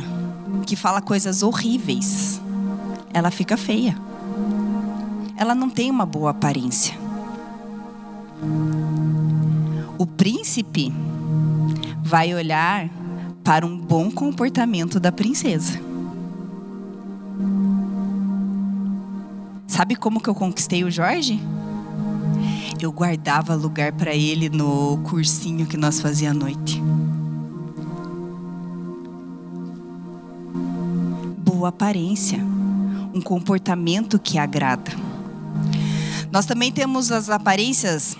que 0.66 0.76
fala 0.76 1.00
coisas 1.00 1.42
horríveis, 1.42 2.40
ela 3.12 3.30
fica 3.30 3.56
feia. 3.56 3.96
Ela 5.36 5.54
não 5.54 5.68
tem 5.68 5.90
uma 5.90 6.06
boa 6.06 6.30
aparência. 6.30 6.94
O 9.98 10.06
príncipe 10.06 10.92
vai 12.02 12.34
olhar 12.34 12.88
para 13.42 13.66
um 13.66 13.76
bom 13.76 14.10
comportamento 14.10 15.00
da 15.00 15.10
princesa. 15.10 15.80
Sabe 19.66 19.96
como 19.96 20.20
que 20.20 20.28
eu 20.28 20.34
conquistei 20.34 20.84
o 20.84 20.90
Jorge? 20.90 21.40
Eu 22.80 22.92
guardava 22.92 23.54
lugar 23.54 23.92
para 23.92 24.14
ele 24.14 24.48
no 24.48 24.98
cursinho 25.04 25.66
que 25.66 25.76
nós 25.76 26.00
fazia 26.00 26.30
à 26.30 26.34
noite. 26.34 26.82
Boa 31.38 31.70
aparência, 31.70 32.38
um 33.14 33.20
comportamento 33.20 34.18
que 34.18 34.36
agrada. 34.36 34.92
Nós 36.30 36.44
também 36.44 36.70
temos 36.70 37.10
as 37.10 37.30
aparências 37.30 38.16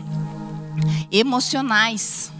emocionais. 1.11 2.32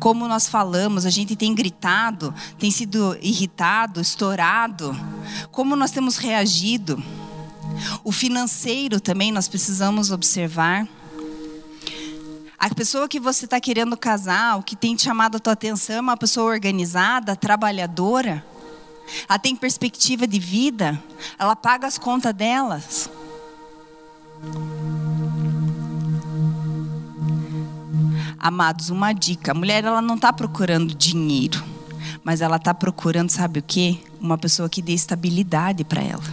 Como 0.00 0.26
nós 0.26 0.48
falamos, 0.48 1.04
a 1.04 1.10
gente 1.10 1.36
tem 1.36 1.54
gritado, 1.54 2.34
tem 2.58 2.70
sido 2.70 3.16
irritado, 3.20 4.00
estourado. 4.00 4.98
Como 5.52 5.76
nós 5.76 5.90
temos 5.90 6.16
reagido. 6.16 7.02
O 8.02 8.10
financeiro 8.10 8.98
também 8.98 9.30
nós 9.30 9.46
precisamos 9.46 10.10
observar. 10.10 10.88
A 12.58 12.74
pessoa 12.74 13.08
que 13.08 13.20
você 13.20 13.44
está 13.44 13.60
querendo 13.60 13.96
casar, 13.96 14.58
o 14.58 14.62
que 14.62 14.74
tem 14.74 14.96
chamado 14.96 15.36
a 15.36 15.38
tua 15.38 15.52
atenção 15.52 15.96
é 15.96 16.00
uma 16.00 16.16
pessoa 16.16 16.50
organizada, 16.50 17.36
trabalhadora. 17.36 18.44
Ela 19.28 19.38
tem 19.38 19.54
perspectiva 19.54 20.26
de 20.26 20.38
vida, 20.38 21.02
ela 21.38 21.54
paga 21.54 21.86
as 21.86 21.98
contas 21.98 22.34
delas. 22.34 23.10
Amados, 28.40 28.88
uma 28.88 29.12
dica: 29.12 29.52
a 29.52 29.54
mulher 29.54 29.84
ela 29.84 30.00
não 30.00 30.14
está 30.14 30.32
procurando 30.32 30.94
dinheiro, 30.94 31.62
mas 32.24 32.40
ela 32.40 32.56
está 32.56 32.72
procurando, 32.72 33.28
sabe 33.28 33.60
o 33.60 33.62
que? 33.62 34.00
Uma 34.18 34.38
pessoa 34.38 34.66
que 34.66 34.80
dê 34.80 34.94
estabilidade 34.94 35.84
para 35.84 36.02
ela. 36.02 36.24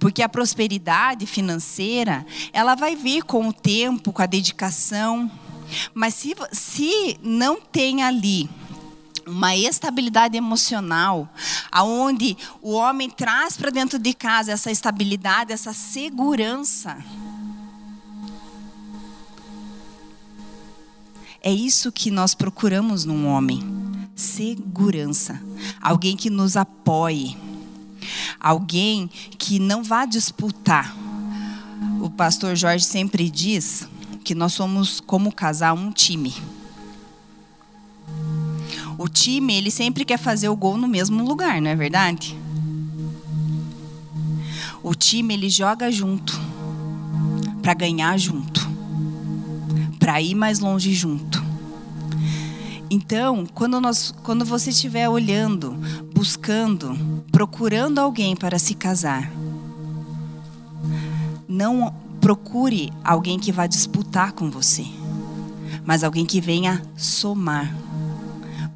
Porque 0.00 0.20
a 0.22 0.28
prosperidade 0.28 1.26
financeira, 1.26 2.26
ela 2.52 2.74
vai 2.74 2.96
vir 2.96 3.22
com 3.22 3.46
o 3.46 3.52
tempo, 3.52 4.12
com 4.12 4.22
a 4.22 4.26
dedicação. 4.26 5.30
Mas 5.94 6.14
se, 6.14 6.34
se 6.50 7.16
não 7.22 7.60
tem 7.60 8.02
ali 8.02 8.50
uma 9.26 9.54
estabilidade 9.54 10.36
emocional, 10.36 11.28
aonde 11.70 12.36
o 12.60 12.72
homem 12.72 13.08
traz 13.08 13.56
para 13.56 13.70
dentro 13.70 13.98
de 13.98 14.12
casa 14.12 14.50
essa 14.50 14.72
estabilidade, 14.72 15.52
essa 15.52 15.72
segurança, 15.72 16.96
É 21.42 21.50
isso 21.50 21.90
que 21.90 22.10
nós 22.10 22.34
procuramos 22.34 23.04
num 23.04 23.26
homem: 23.26 23.62
segurança. 24.14 25.40
Alguém 25.80 26.16
que 26.16 26.28
nos 26.28 26.56
apoie. 26.56 27.36
Alguém 28.38 29.08
que 29.38 29.58
não 29.58 29.82
vá 29.82 30.04
disputar. 30.04 30.94
O 32.00 32.10
pastor 32.10 32.56
Jorge 32.56 32.84
sempre 32.84 33.30
diz 33.30 33.88
que 34.22 34.34
nós 34.34 34.52
somos, 34.52 35.00
como 35.00 35.32
casal, 35.32 35.76
um 35.76 35.90
time. 35.90 36.34
O 38.98 39.08
time, 39.08 39.54
ele 39.54 39.70
sempre 39.70 40.04
quer 40.04 40.18
fazer 40.18 40.50
o 40.50 40.56
gol 40.56 40.76
no 40.76 40.86
mesmo 40.86 41.24
lugar, 41.24 41.60
não 41.60 41.70
é 41.70 41.76
verdade? 41.76 42.36
O 44.82 44.94
time, 44.94 45.32
ele 45.32 45.48
joga 45.48 45.90
junto 45.90 46.38
para 47.62 47.72
ganhar 47.72 48.18
junto 48.18 48.69
para 50.00 50.20
ir 50.20 50.34
mais 50.34 50.58
longe 50.58 50.92
junto. 50.92 51.40
Então, 52.90 53.46
quando, 53.54 53.80
nós, 53.80 54.12
quando 54.24 54.44
você 54.44 54.70
estiver 54.70 55.08
olhando, 55.08 55.76
buscando, 56.12 56.98
procurando 57.30 58.00
alguém 58.00 58.34
para 58.34 58.58
se 58.58 58.74
casar, 58.74 59.30
não 61.48 61.94
procure 62.20 62.92
alguém 63.04 63.38
que 63.38 63.52
vá 63.52 63.68
disputar 63.68 64.32
com 64.32 64.50
você, 64.50 64.84
mas 65.84 66.02
alguém 66.02 66.26
que 66.26 66.40
venha 66.40 66.82
somar, 66.96 67.72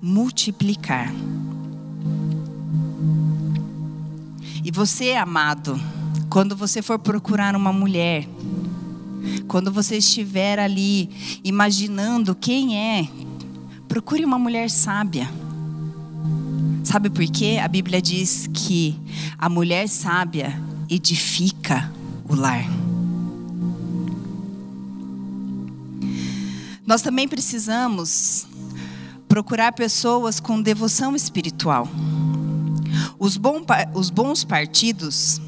multiplicar. 0.00 1.12
E 4.62 4.70
você, 4.70 5.14
amado, 5.14 5.78
quando 6.30 6.54
você 6.54 6.80
for 6.80 6.98
procurar 6.98 7.56
uma 7.56 7.72
mulher, 7.72 8.28
quando 9.48 9.72
você 9.72 9.98
estiver 9.98 10.58
ali 10.58 11.10
imaginando 11.42 12.34
quem 12.34 12.78
é, 12.78 13.08
procure 13.88 14.24
uma 14.24 14.38
mulher 14.38 14.70
sábia. 14.70 15.28
Sabe 16.82 17.08
por 17.10 17.24
quê? 17.26 17.58
A 17.62 17.68
Bíblia 17.68 18.00
diz 18.00 18.48
que 18.52 18.96
a 19.38 19.48
mulher 19.48 19.88
sábia 19.88 20.60
edifica 20.88 21.92
o 22.28 22.34
lar. 22.34 22.64
Nós 26.86 27.00
também 27.00 27.26
precisamos 27.26 28.46
procurar 29.26 29.72
pessoas 29.72 30.38
com 30.38 30.60
devoção 30.60 31.16
espiritual. 31.16 31.88
Os, 33.18 33.40
os 33.94 34.10
bons 34.10 34.44
partidos 34.44 35.40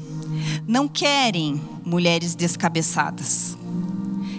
não 0.67 0.87
querem 0.87 1.61
mulheres 1.85 2.35
descabeçadas. 2.35 3.57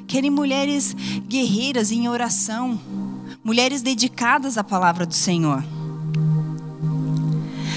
Querem 0.09 0.31
mulheres 0.31 0.97
guerreiras 1.29 1.93
em 1.93 2.09
oração, 2.09 2.81
mulheres 3.45 3.83
dedicadas 3.83 4.57
à 4.57 4.65
palavra 4.65 5.05
do 5.05 5.13
Senhor. 5.13 5.63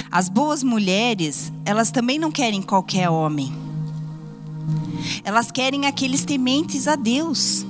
As 0.09 0.29
boas 0.29 0.63
mulheres, 0.63 1.51
elas 1.65 1.91
também 1.91 2.17
não 2.17 2.31
querem 2.31 2.61
qualquer 2.61 3.09
homem. 3.09 3.53
Elas 5.25 5.51
querem 5.51 5.85
aqueles 5.85 6.23
tementes 6.23 6.87
a 6.87 6.95
Deus. 6.95 7.65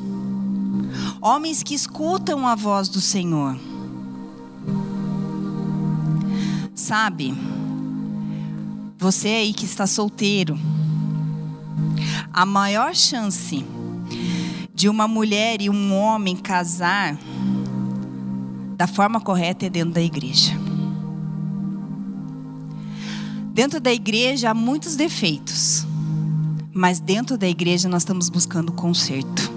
Homens 1.19 1.63
que 1.63 1.73
escutam 1.73 2.47
a 2.47 2.53
voz 2.53 2.87
do 2.87 3.01
Senhor. 3.01 3.59
Sabe, 6.75 7.33
você 8.95 9.27
aí 9.27 9.53
que 9.53 9.65
está 9.65 9.87
solteiro, 9.87 10.55
a 12.31 12.45
maior 12.45 12.95
chance 12.95 13.65
de 14.81 14.89
uma 14.89 15.07
mulher 15.07 15.61
e 15.61 15.69
um 15.69 15.93
homem 15.93 16.35
casar 16.35 17.15
da 18.75 18.87
forma 18.87 19.21
correta 19.21 19.67
é 19.67 19.69
dentro 19.69 19.93
da 19.93 20.01
igreja. 20.01 20.53
Dentro 23.53 23.79
da 23.79 23.93
igreja 23.93 24.49
há 24.49 24.55
muitos 24.55 24.95
defeitos, 24.95 25.85
mas 26.73 26.99
dentro 26.99 27.37
da 27.37 27.47
igreja 27.47 27.87
nós 27.87 28.01
estamos 28.01 28.27
buscando 28.27 28.71
conserto. 28.71 29.51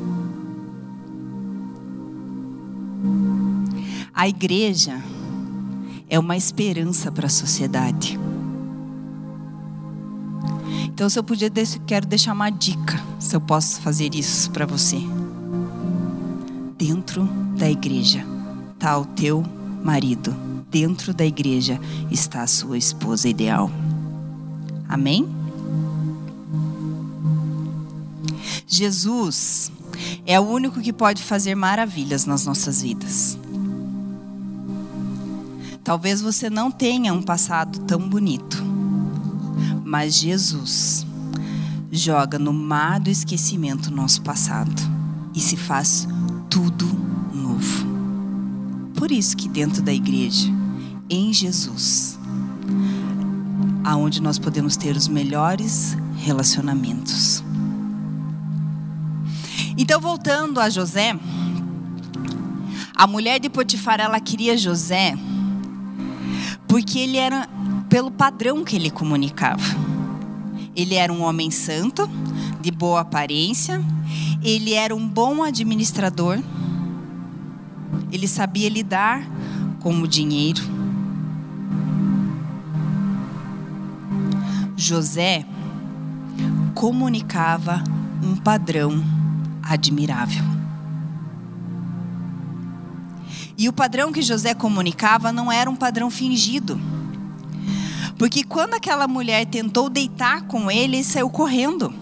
A 4.12 4.28
igreja 4.28 5.02
é 6.06 6.18
uma 6.18 6.37
esperança 6.37 7.10
para 7.10 7.28
a 7.28 7.30
sociedade. 7.30 8.20
Então, 10.94 11.11
se 11.11 11.18
eu 11.18 11.24
podia, 11.24 11.50
quero 11.88 12.07
deixar 12.07 12.33
uma 12.33 12.50
dica, 12.50 13.02
se 13.18 13.35
eu 13.35 13.40
posso 13.40 13.80
fazer 13.80 14.14
isso 14.14 14.48
para 14.52 14.64
você. 14.64 14.96
Dentro 16.78 17.24
da 17.59 17.68
igreja 17.68 18.24
está 18.74 18.96
o 18.96 19.04
teu 19.04 19.44
marido. 19.83 20.33
Dentro 20.70 21.12
da 21.12 21.26
igreja 21.26 21.80
está 22.12 22.42
a 22.42 22.46
sua 22.46 22.78
esposa 22.78 23.28
ideal. 23.28 23.68
Amém? 24.88 25.28
Jesus 28.64 29.72
é 30.24 30.38
o 30.38 30.44
único 30.44 30.80
que 30.80 30.92
pode 30.92 31.24
fazer 31.24 31.57
maravilhas 31.57 32.24
nas 32.24 32.46
nossas 32.46 32.83
vidas. 32.83 33.37
Talvez 35.83 36.22
você 36.22 36.48
não 36.48 36.70
tenha 36.70 37.12
um 37.12 37.20
passado 37.20 37.80
tão 37.80 37.98
bonito 38.09 38.73
Mas 39.94 40.16
Jesus 40.16 41.07
joga 41.92 42.37
no 42.37 42.52
mar 42.52 42.98
do 42.98 43.09
esquecimento 43.09 43.92
nosso 43.92 44.22
passado 44.22 44.83
e 45.33 45.38
se 45.38 45.57
faz 45.57 46.09
tudo 46.50 46.85
novo. 47.33 47.87
Por 48.96 49.12
isso 49.12 49.37
que 49.37 49.48
dentro 49.48 49.80
da 49.83 49.92
igreja, 49.92 50.48
em 51.09 51.33
Jesus, 51.33 52.18
aonde 53.85 54.20
nós 54.20 54.37
podemos 54.37 54.76
ter 54.76 54.96
os 54.96 55.07
melhores 55.07 55.96
relacionamentos. 56.16 57.44
Então, 59.78 60.00
voltando 60.00 60.59
a 60.59 60.68
José, 60.68 61.16
a 62.96 63.07
mulher 63.07 63.38
de 63.38 63.48
Potifar, 63.48 64.00
ela 64.00 64.18
queria 64.18 64.59
José 64.59 65.16
porque 66.66 66.98
ele 66.98 67.16
era 67.16 67.48
pelo 67.88 68.11
padrão 68.11 68.64
que 68.64 68.74
ele 68.74 68.90
comunicava. 68.90 69.84
Ele 70.76 70.94
era 70.94 71.12
um 71.12 71.22
homem 71.22 71.50
santo, 71.50 72.08
de 72.60 72.70
boa 72.70 73.00
aparência, 73.00 73.82
ele 74.42 74.72
era 74.72 74.94
um 74.94 75.06
bom 75.06 75.42
administrador, 75.42 76.38
ele 78.10 78.26
sabia 78.26 78.68
lidar 78.68 79.22
com 79.80 80.00
o 80.00 80.08
dinheiro. 80.08 80.62
José 84.76 85.44
comunicava 86.74 87.82
um 88.22 88.37
padrão 88.37 89.04
admirável. 89.62 90.44
E 93.56 93.68
o 93.68 93.72
padrão 93.72 94.12
que 94.12 94.20
José 94.20 94.52
comunicava 94.52 95.32
não 95.32 95.50
era 95.50 95.70
um 95.70 95.76
padrão 95.76 96.10
fingido. 96.10 96.80
Porque 98.24 98.42
quando 98.42 98.72
aquela 98.72 99.06
mulher 99.06 99.44
tentou 99.44 99.90
deitar 99.90 100.46
com 100.46 100.70
ele, 100.70 100.96
ele 100.96 101.04
saiu 101.04 101.28
correndo. 101.28 101.94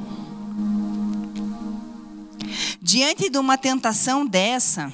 Diante 2.80 3.28
de 3.28 3.36
uma 3.38 3.58
tentação 3.58 4.24
dessa, 4.24 4.92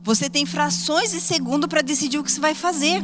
você 0.00 0.30
tem 0.30 0.46
frações 0.46 1.10
de 1.10 1.20
segundo 1.20 1.66
para 1.66 1.82
decidir 1.82 2.18
o 2.18 2.22
que 2.22 2.30
você 2.30 2.38
vai 2.38 2.54
fazer. 2.54 3.02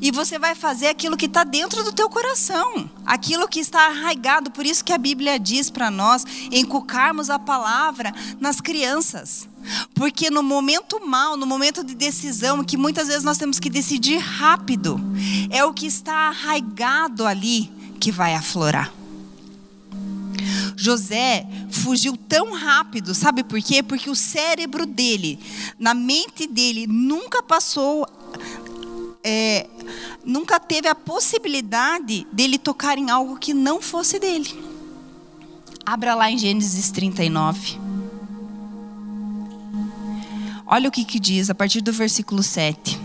E 0.00 0.10
você 0.10 0.38
vai 0.38 0.54
fazer 0.54 0.86
aquilo 0.86 1.18
que 1.18 1.26
está 1.26 1.44
dentro 1.44 1.84
do 1.84 1.92
teu 1.92 2.08
coração, 2.08 2.90
aquilo 3.04 3.46
que 3.46 3.60
está 3.60 3.88
arraigado. 3.88 4.50
Por 4.50 4.64
isso 4.64 4.82
que 4.82 4.94
a 4.94 4.96
Bíblia 4.96 5.38
diz 5.38 5.68
para 5.68 5.90
nós 5.90 6.24
encucarmos 6.50 7.28
a 7.28 7.38
palavra 7.38 8.10
nas 8.40 8.58
crianças. 8.62 9.46
Porque 9.94 10.30
no 10.30 10.42
momento 10.42 11.04
mal, 11.06 11.36
no 11.36 11.46
momento 11.46 11.82
de 11.82 11.94
decisão, 11.94 12.64
que 12.64 12.76
muitas 12.76 13.08
vezes 13.08 13.24
nós 13.24 13.38
temos 13.38 13.58
que 13.58 13.70
decidir 13.70 14.18
rápido, 14.18 15.00
é 15.50 15.64
o 15.64 15.72
que 15.72 15.86
está 15.86 16.28
arraigado 16.28 17.26
ali 17.26 17.70
que 18.00 18.12
vai 18.12 18.34
aflorar. 18.34 18.92
José 20.76 21.46
fugiu 21.70 22.16
tão 22.16 22.52
rápido, 22.52 23.14
sabe 23.14 23.42
por 23.44 23.60
quê? 23.62 23.82
Porque 23.82 24.10
o 24.10 24.14
cérebro 24.14 24.84
dele, 24.84 25.38
na 25.78 25.94
mente 25.94 26.46
dele, 26.46 26.86
nunca 26.86 27.42
passou 27.42 28.06
é, 29.24 29.66
nunca 30.22 30.60
teve 30.60 30.86
a 30.86 30.94
possibilidade 30.94 32.26
dele 32.30 32.58
tocar 32.58 32.98
em 32.98 33.10
algo 33.10 33.38
que 33.38 33.54
não 33.54 33.80
fosse 33.80 34.18
dele. 34.18 34.54
Abra 35.86 36.14
lá 36.14 36.30
em 36.30 36.36
Gênesis 36.36 36.90
39. 36.90 37.83
Olha 40.66 40.88
o 40.88 40.92
que, 40.92 41.04
que 41.04 41.20
diz 41.20 41.50
a 41.50 41.54
partir 41.54 41.80
do 41.80 41.92
versículo 41.92 42.42
7. 42.42 43.00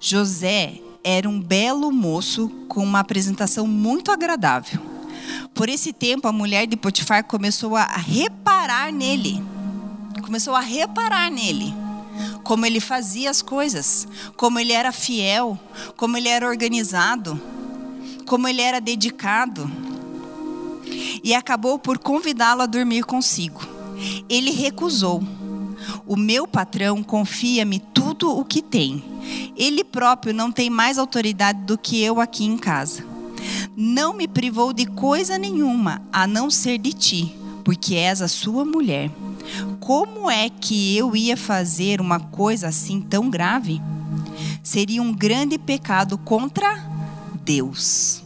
José 0.00 0.80
era 1.04 1.28
um 1.28 1.40
belo 1.40 1.92
moço 1.92 2.48
com 2.68 2.82
uma 2.82 3.00
apresentação 3.00 3.66
muito 3.66 4.10
agradável. 4.10 4.80
Por 5.54 5.68
esse 5.68 5.92
tempo, 5.92 6.26
a 6.26 6.32
mulher 6.32 6.66
de 6.66 6.76
Potifar 6.76 7.24
começou 7.24 7.76
a 7.76 7.84
reparar 7.84 8.92
nele. 8.92 9.42
Começou 10.22 10.54
a 10.54 10.60
reparar 10.60 11.30
nele 11.30 11.74
como 12.42 12.66
ele 12.66 12.80
fazia 12.80 13.30
as 13.30 13.42
coisas, 13.42 14.06
como 14.36 14.58
ele 14.58 14.72
era 14.72 14.92
fiel, 14.92 15.58
como 15.96 16.16
ele 16.16 16.28
era 16.28 16.46
organizado, 16.48 17.40
como 18.26 18.48
ele 18.48 18.60
era 18.60 18.80
dedicado. 18.80 19.70
E 21.22 21.34
acabou 21.34 21.78
por 21.78 21.98
convidá-lo 21.98 22.62
a 22.62 22.66
dormir 22.66 23.04
consigo. 23.04 23.60
Ele 24.28 24.50
recusou. 24.50 25.22
O 26.06 26.16
meu 26.16 26.46
patrão 26.46 27.02
confia-me 27.02 27.78
tudo 27.78 28.30
o 28.30 28.44
que 28.44 28.62
tem. 28.62 29.02
Ele 29.56 29.84
próprio 29.84 30.34
não 30.34 30.50
tem 30.50 30.70
mais 30.70 30.98
autoridade 30.98 31.60
do 31.64 31.78
que 31.78 32.02
eu 32.02 32.20
aqui 32.20 32.44
em 32.44 32.56
casa. 32.56 33.04
Não 33.76 34.12
me 34.12 34.28
privou 34.28 34.72
de 34.72 34.86
coisa 34.86 35.38
nenhuma, 35.38 36.02
a 36.12 36.26
não 36.26 36.50
ser 36.50 36.78
de 36.78 36.92
ti, 36.92 37.34
porque 37.64 37.94
és 37.94 38.20
a 38.20 38.28
sua 38.28 38.64
mulher. 38.64 39.10
Como 39.78 40.30
é 40.30 40.48
que 40.48 40.96
eu 40.96 41.16
ia 41.16 41.36
fazer 41.36 42.00
uma 42.00 42.20
coisa 42.20 42.68
assim 42.68 43.00
tão 43.00 43.30
grave? 43.30 43.80
Seria 44.62 45.02
um 45.02 45.12
grande 45.12 45.58
pecado 45.58 46.18
contra 46.18 46.84
Deus. 47.44 48.22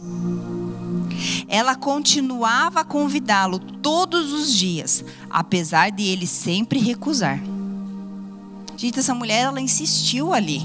Ela 1.47 1.75
continuava 1.75 2.81
a 2.81 2.85
convidá-lo 2.85 3.59
todos 3.59 4.33
os 4.33 4.53
dias, 4.53 5.03
apesar 5.29 5.91
de 5.91 6.03
ele 6.03 6.27
sempre 6.27 6.79
recusar. 6.79 7.41
Gente, 8.77 8.99
essa 8.99 9.15
mulher 9.15 9.43
ela 9.43 9.61
insistiu 9.61 10.33
ali. 10.33 10.61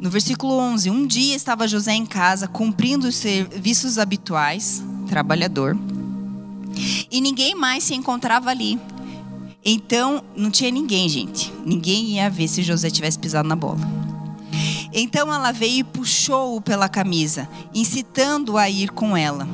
No 0.00 0.10
versículo 0.10 0.54
11, 0.58 0.90
um 0.90 1.06
dia 1.06 1.34
estava 1.34 1.68
José 1.68 1.92
em 1.94 2.04
casa 2.04 2.48
cumprindo 2.48 3.06
os 3.06 3.14
serviços 3.14 3.98
habituais, 3.98 4.82
trabalhador 5.08 5.76
e 7.10 7.20
ninguém 7.20 7.54
mais 7.54 7.84
se 7.84 7.94
encontrava 7.94 8.50
ali. 8.50 8.78
Então, 9.64 10.24
não 10.36 10.50
tinha 10.50 10.70
ninguém, 10.70 11.08
gente. 11.08 11.52
Ninguém 11.64 12.16
ia 12.16 12.28
ver 12.28 12.48
se 12.48 12.62
José 12.62 12.90
tivesse 12.90 13.18
pisado 13.18 13.48
na 13.48 13.54
bola. 13.54 13.80
Então 14.92 15.32
ela 15.32 15.52
veio 15.52 15.78
e 15.78 15.84
puxou-o 15.84 16.60
pela 16.60 16.88
camisa, 16.88 17.48
incitando-o 17.74 18.58
a 18.58 18.68
ir 18.68 18.90
com 18.90 19.16
ela. 19.16 19.48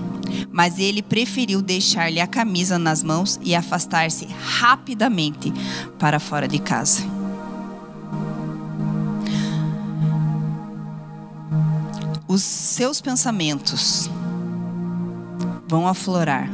Mas 0.51 0.79
ele 0.79 1.03
preferiu 1.03 1.61
deixar-lhe 1.63 2.21
a 2.21 2.27
camisa 2.27 2.79
nas 2.79 3.03
mãos 3.03 3.39
e 3.43 3.55
afastar-se 3.55 4.27
rapidamente 4.27 5.53
para 5.99 6.19
fora 6.19 6.49
de 6.49 6.59
casa. 6.59 7.03
Os 12.27 12.43
seus 12.43 13.01
pensamentos 13.01 14.11
vão 15.67 15.89
aflorar 15.89 16.49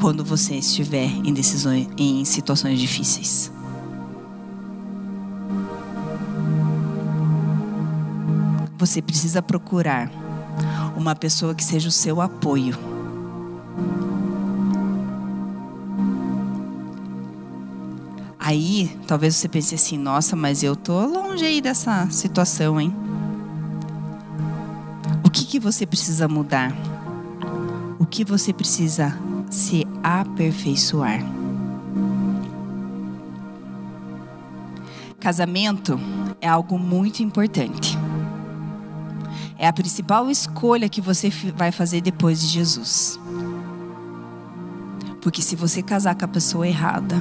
quando 0.00 0.24
você 0.24 0.56
estiver 0.56 1.06
em 1.06 1.32
decisões, 1.32 1.88
em 1.96 2.24
situações 2.24 2.80
difíceis. 2.80 3.52
Você 8.76 9.00
precisa 9.00 9.40
procurar 9.40 10.10
uma 11.02 11.16
pessoa 11.16 11.54
que 11.54 11.64
seja 11.64 11.88
o 11.88 11.92
seu 11.92 12.20
apoio. 12.20 12.78
Aí, 18.38 18.96
talvez 19.06 19.36
você 19.36 19.48
pense 19.48 19.74
assim: 19.74 19.98
nossa, 19.98 20.36
mas 20.36 20.62
eu 20.62 20.74
tô 20.76 21.04
longe 21.06 21.44
aí 21.44 21.60
dessa 21.60 22.08
situação, 22.10 22.80
hein? 22.80 22.94
O 25.24 25.30
que, 25.30 25.44
que 25.44 25.58
você 25.58 25.84
precisa 25.84 26.28
mudar? 26.28 26.72
O 27.98 28.06
que 28.06 28.24
você 28.24 28.52
precisa 28.52 29.16
se 29.50 29.86
aperfeiçoar. 30.02 31.20
Casamento 35.20 36.00
é 36.40 36.48
algo 36.48 36.78
muito 36.78 37.22
importante. 37.22 38.01
É 39.62 39.68
a 39.68 39.72
principal 39.72 40.28
escolha 40.28 40.88
que 40.88 41.00
você 41.00 41.30
vai 41.56 41.70
fazer 41.70 42.00
depois 42.00 42.40
de 42.40 42.48
Jesus. 42.48 43.16
Porque 45.20 45.40
se 45.40 45.54
você 45.54 45.80
casar 45.80 46.16
com 46.16 46.24
a 46.24 46.28
pessoa 46.28 46.66
errada, 46.66 47.14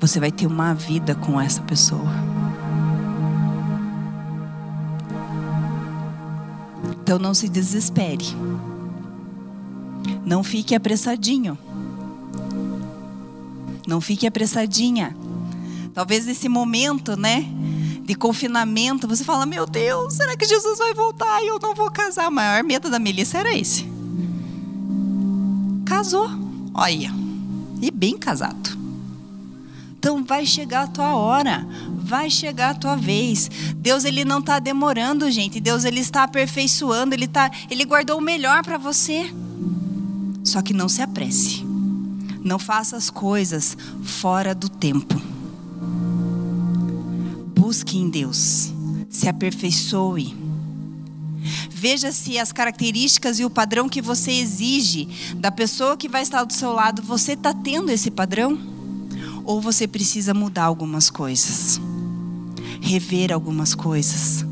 você 0.00 0.18
vai 0.18 0.32
ter 0.32 0.48
uma 0.48 0.74
vida 0.74 1.14
com 1.14 1.40
essa 1.40 1.62
pessoa. 1.62 2.10
Então 7.00 7.20
não 7.20 7.34
se 7.34 7.48
desespere. 7.48 8.26
Não 10.26 10.42
fique 10.42 10.74
apressadinho. 10.74 11.56
Não 13.86 14.00
fique 14.00 14.26
apressadinha. 14.26 15.16
Talvez 15.94 16.26
nesse 16.26 16.48
momento, 16.48 17.16
né, 17.16 17.46
de 18.12 18.14
confinamento, 18.14 19.08
você 19.08 19.24
fala: 19.24 19.46
Meu 19.46 19.64
Deus, 19.64 20.14
será 20.14 20.36
que 20.36 20.44
Jesus 20.44 20.78
vai 20.78 20.92
voltar 20.92 21.42
e 21.42 21.48
eu 21.48 21.58
não 21.58 21.74
vou 21.74 21.90
casar? 21.90 22.28
O 22.28 22.32
maior 22.32 22.62
medo 22.62 22.90
da 22.90 22.98
Melissa 22.98 23.38
era 23.38 23.56
esse. 23.56 23.90
Casou, 25.86 26.28
olha, 26.74 27.10
e 27.80 27.90
bem 27.90 28.18
casado. 28.18 28.78
Então 29.98 30.22
vai 30.24 30.44
chegar 30.44 30.82
a 30.82 30.86
tua 30.88 31.14
hora, 31.14 31.66
vai 31.96 32.28
chegar 32.28 32.70
a 32.70 32.74
tua 32.74 32.96
vez. 32.96 33.50
Deus 33.76 34.04
ele 34.04 34.24
não 34.24 34.40
está 34.40 34.58
demorando, 34.58 35.30
gente. 35.30 35.58
Deus 35.58 35.84
ele 35.84 36.00
está 36.00 36.24
aperfeiçoando, 36.24 37.14
ele 37.14 37.28
tá, 37.28 37.50
ele 37.70 37.84
guardou 37.84 38.18
o 38.18 38.22
melhor 38.22 38.62
para 38.62 38.76
você. 38.76 39.32
Só 40.44 40.60
que 40.60 40.74
não 40.74 40.88
se 40.88 41.00
apresse. 41.00 41.64
Não 42.44 42.58
faça 42.58 42.96
as 42.96 43.08
coisas 43.08 43.76
fora 44.02 44.54
do 44.54 44.68
tempo. 44.68 45.32
Busque 47.72 47.96
em 47.96 48.10
Deus, 48.10 48.70
se 49.08 49.30
aperfeiçoe. 49.30 50.36
Veja 51.70 52.12
se 52.12 52.38
as 52.38 52.52
características 52.52 53.40
e 53.40 53.46
o 53.46 53.48
padrão 53.48 53.88
que 53.88 54.02
você 54.02 54.30
exige 54.30 55.08
da 55.36 55.50
pessoa 55.50 55.96
que 55.96 56.06
vai 56.06 56.20
estar 56.20 56.44
do 56.44 56.52
seu 56.52 56.70
lado, 56.70 57.00
você 57.00 57.32
está 57.32 57.54
tendo 57.54 57.88
esse 57.88 58.10
padrão? 58.10 58.58
Ou 59.42 59.58
você 59.58 59.88
precisa 59.88 60.34
mudar 60.34 60.64
algumas 60.64 61.08
coisas, 61.08 61.80
rever 62.82 63.32
algumas 63.32 63.74
coisas? 63.74 64.44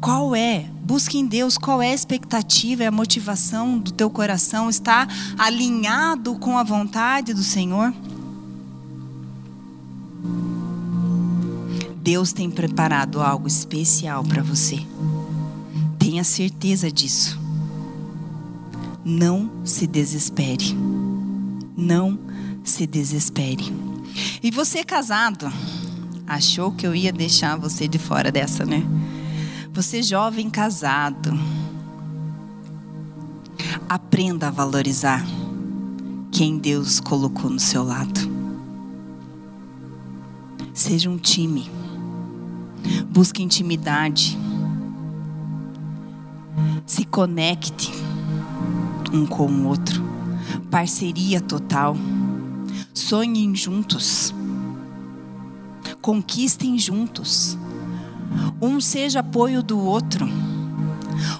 Qual 0.00 0.34
é? 0.34 0.70
Busque 0.84 1.18
em 1.18 1.26
Deus 1.26 1.58
qual 1.58 1.82
é 1.82 1.90
a 1.90 1.94
expectativa 1.94 2.84
e 2.84 2.86
a 2.86 2.90
motivação 2.90 3.78
do 3.78 3.92
teu 3.92 4.08
coração. 4.08 4.70
Está 4.70 5.06
alinhado 5.36 6.36
com 6.36 6.56
a 6.56 6.62
vontade 6.62 7.34
do 7.34 7.42
Senhor? 7.42 7.92
Deus 12.08 12.32
tem 12.32 12.50
preparado 12.50 13.20
algo 13.20 13.46
especial 13.46 14.24
para 14.24 14.42
você. 14.42 14.78
Tenha 15.98 16.24
certeza 16.24 16.90
disso. 16.90 17.38
Não 19.04 19.50
se 19.62 19.86
desespere. 19.86 20.74
Não 21.76 22.18
se 22.64 22.86
desespere. 22.86 23.70
E 24.42 24.50
você 24.50 24.82
casado, 24.82 25.52
achou 26.26 26.72
que 26.72 26.86
eu 26.86 26.94
ia 26.94 27.12
deixar 27.12 27.56
você 27.56 27.86
de 27.86 27.98
fora 27.98 28.32
dessa, 28.32 28.64
né? 28.64 28.82
Você 29.74 30.02
jovem 30.02 30.48
casado, 30.48 31.38
aprenda 33.86 34.48
a 34.48 34.50
valorizar 34.50 35.22
quem 36.32 36.56
Deus 36.56 37.00
colocou 37.00 37.50
no 37.50 37.60
seu 37.60 37.84
lado. 37.84 38.18
Seja 40.72 41.10
um 41.10 41.18
time. 41.18 41.70
Busque 43.18 43.42
intimidade. 43.42 44.38
Se 46.86 47.04
conecte 47.04 47.90
um 49.12 49.26
com 49.26 49.50
o 49.50 49.66
outro. 49.66 50.00
Parceria 50.70 51.40
total. 51.40 51.96
Sonhem 52.94 53.56
juntos. 53.56 54.32
Conquistem 56.00 56.78
juntos. 56.78 57.58
Um 58.62 58.80
seja 58.80 59.18
apoio 59.18 59.64
do 59.64 59.80
outro. 59.80 60.28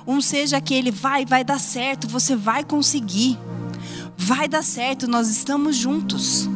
Um 0.04 0.20
seja 0.20 0.56
aquele, 0.56 0.90
vai, 0.90 1.24
vai 1.24 1.44
dar 1.44 1.60
certo, 1.60 2.08
você 2.08 2.34
vai 2.34 2.64
conseguir. 2.64 3.38
Vai 4.16 4.48
dar 4.48 4.64
certo, 4.64 5.06
nós 5.06 5.30
estamos 5.30 5.76
juntos. 5.76 6.50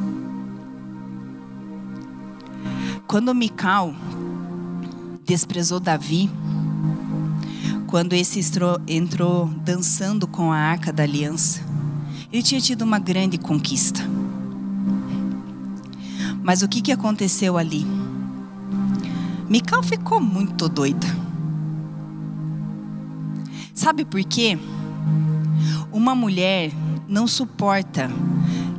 Quando 3.06 3.32
Mical 3.32 3.94
desprezou 5.24 5.80
Davi, 5.80 6.30
quando 7.86 8.14
esse 8.14 8.40
entrou 8.86 9.46
dançando 9.46 10.26
com 10.26 10.50
a 10.50 10.56
arca 10.56 10.92
da 10.92 11.02
aliança, 11.02 11.60
ele 12.32 12.42
tinha 12.42 12.60
tido 12.60 12.82
uma 12.82 12.98
grande 12.98 13.36
conquista. 13.36 14.00
Mas 16.42 16.62
o 16.62 16.68
que, 16.68 16.80
que 16.80 16.90
aconteceu 16.90 17.56
ali? 17.56 17.86
Mical 19.48 19.82
ficou 19.82 20.20
muito 20.20 20.68
doida. 20.68 21.06
Sabe 23.74 24.04
por 24.04 24.24
quê? 24.24 24.58
Uma 25.92 26.14
mulher 26.14 26.72
não 27.06 27.26
suporta 27.26 28.10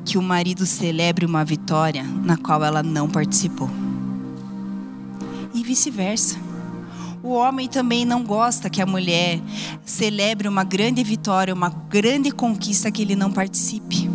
que 0.04 0.18
o 0.18 0.22
marido 0.22 0.66
celebre 0.66 1.26
uma 1.26 1.46
vitória 1.46 2.04
na 2.04 2.36
qual 2.36 2.64
ela 2.64 2.82
não 2.82 3.08
participou. 3.08 3.83
Vice-versa. 5.74 6.38
O 7.24 7.30
homem 7.30 7.68
também 7.68 8.06
não 8.06 8.24
gosta 8.24 8.70
que 8.70 8.80
a 8.80 8.86
mulher 8.86 9.42
celebre 9.84 10.48
uma 10.48 10.64
grande 10.64 11.04
vitória, 11.04 11.52
uma 11.52 11.70
grande 11.70 12.30
conquista 12.30 12.92
que 12.92 13.02
ele 13.02 13.16
não 13.16 13.32
participe. 13.32 14.08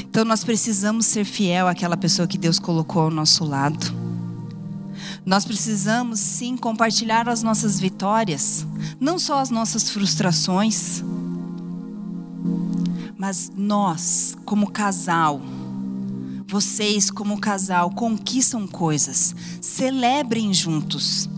Então 0.00 0.24
nós 0.24 0.42
precisamos 0.42 1.06
ser 1.06 1.24
fiel 1.24 1.68
àquela 1.68 1.96
pessoa 1.96 2.26
que 2.26 2.36
Deus 2.36 2.58
colocou 2.58 3.02
ao 3.02 3.10
nosso 3.10 3.44
lado. 3.44 3.94
Nós 5.24 5.44
precisamos 5.44 6.18
sim 6.18 6.56
compartilhar 6.56 7.28
as 7.28 7.44
nossas 7.44 7.78
vitórias, 7.78 8.66
não 8.98 9.16
só 9.16 9.38
as 9.38 9.48
nossas 9.48 9.90
frustrações, 9.90 11.04
mas 13.16 13.52
nós, 13.56 14.36
como 14.44 14.72
casal, 14.72 15.40
vocês, 16.48 17.10
como 17.10 17.40
casal, 17.40 17.90
conquistam 17.90 18.66
coisas, 18.66 19.34
celebrem 19.60 20.54
juntos. 20.54 21.28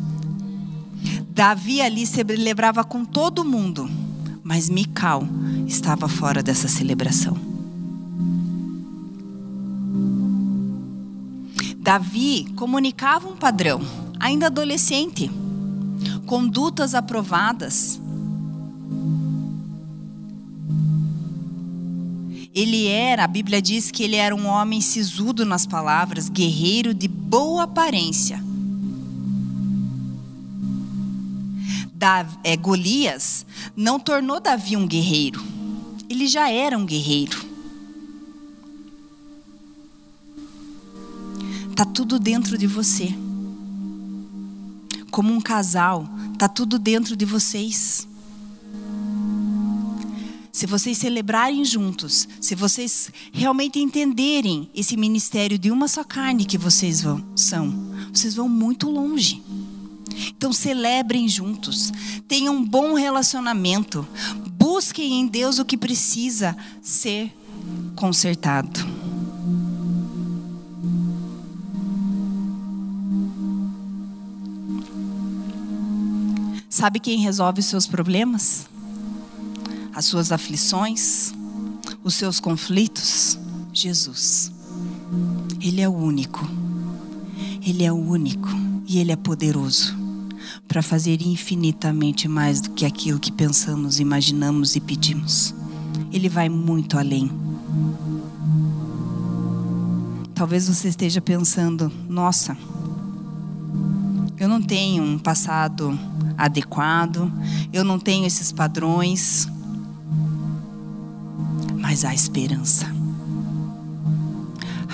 Davi 1.31 1.81
ali 1.81 2.07
celebrava 2.07 2.85
com 2.85 3.05
todo 3.05 3.45
mundo, 3.45 3.89
mas 4.43 4.69
Mical 4.69 5.23
estava 5.67 6.09
fora 6.09 6.43
dessa 6.43 6.69
celebração. 6.69 7.37
Davi 11.79 12.53
comunicava 12.55 13.29
um 13.29 13.37
padrão, 13.37 13.81
ainda 14.21 14.47
adolescente, 14.47 15.31
condutas 16.27 16.95
aprovadas. 16.95 17.99
Ele 22.59 22.89
era, 22.89 23.23
a 23.23 23.29
Bíblia 23.29 23.63
diz 23.63 23.89
que 23.89 24.03
ele 24.03 24.17
era 24.17 24.35
um 24.35 24.45
homem 24.45 24.81
sisudo 24.81 25.47
nas 25.47 25.65
palavras, 25.65 26.29
guerreiro 26.29 26.93
de 26.93 27.07
boa 27.07 27.63
aparência. 27.63 28.43
Da, 31.95 32.27
é, 32.43 32.57
Golias 32.57 33.47
não 33.77 34.01
tornou 34.01 34.41
Davi 34.41 34.77
um 34.77 34.89
guerreiro, 34.89 35.41
ele 36.11 36.27
já 36.27 36.51
era 36.51 36.77
um 36.77 36.85
guerreiro. 36.85 37.47
Tá 41.77 41.85
tudo 41.85 42.19
dentro 42.19 42.59
de 42.59 42.67
você. 42.67 43.15
Como 45.13 45.33
um 45.33 45.41
casal, 45.41 46.09
tá 46.37 46.49
tudo 46.49 46.77
dentro 46.77 47.15
de 47.15 47.25
vocês. 47.25 48.09
Se 50.59 50.67
vocês 50.67 50.99
celebrarem 50.99 51.65
juntos, 51.65 52.29
se 52.41 52.57
vocês 52.57 53.13
realmente 53.33 53.79
entenderem 53.79 54.69
esse 54.75 54.97
ministério 54.97 55.57
de 55.57 55.71
uma 55.71 55.87
só 55.87 56.03
carne 56.03 56.45
que 56.45 56.59
vocês 56.59 57.01
vão, 57.01 57.25
são, 57.37 57.71
vocês 58.13 58.35
vão 58.35 58.49
muito 58.49 58.91
longe. 58.91 59.41
Então 60.37 60.53
celebrem 60.53 61.29
juntos, 61.29 61.93
tenham 62.27 62.57
um 62.57 62.65
bom 62.65 62.95
relacionamento, 62.95 64.05
busquem 64.51 65.21
em 65.21 65.29
Deus 65.29 65.61
o 65.61 65.65
que 65.65 65.77
precisa 65.77 66.57
ser 66.83 67.33
consertado. 67.95 68.81
Sabe 76.69 76.99
quem 76.99 77.21
resolve 77.21 77.61
os 77.61 77.67
seus 77.67 77.87
problemas? 77.87 78.67
As 79.99 80.05
suas 80.05 80.31
aflições, 80.31 81.35
os 82.05 82.15
seus 82.15 82.39
conflitos? 82.39 83.37
Jesus. 83.73 84.53
Ele 85.61 85.81
é 85.81 85.89
o 85.89 85.93
único. 85.93 86.49
Ele 87.67 87.83
é 87.83 87.91
o 87.91 87.97
único 87.97 88.49
e 88.87 89.01
ele 89.01 89.11
é 89.11 89.17
poderoso 89.17 89.97
para 90.69 90.83
fazer 90.83 91.21
infinitamente 91.23 92.29
mais 92.29 92.61
do 92.61 92.71
que 92.71 92.87
aquilo 92.87 93.19
que 93.19 93.33
pensamos, 93.33 93.99
imaginamos 93.99 94.77
e 94.77 94.81
pedimos. 94.81 95.53
Ele 96.13 96.29
vai 96.29 96.49
muito 96.49 96.97
além. 96.97 97.29
Talvez 100.33 100.69
você 100.69 100.87
esteja 100.87 101.21
pensando: 101.21 101.91
nossa, 102.09 102.57
eu 104.39 104.49
não 104.49 104.63
tenho 104.63 105.03
um 105.03 105.19
passado 105.19 105.99
adequado, 106.37 107.33
eu 107.73 107.83
não 107.83 107.99
tenho 107.99 108.25
esses 108.25 108.53
padrões. 108.53 109.49
Mas 111.99 112.05
há 112.05 112.15
esperança. 112.15 112.87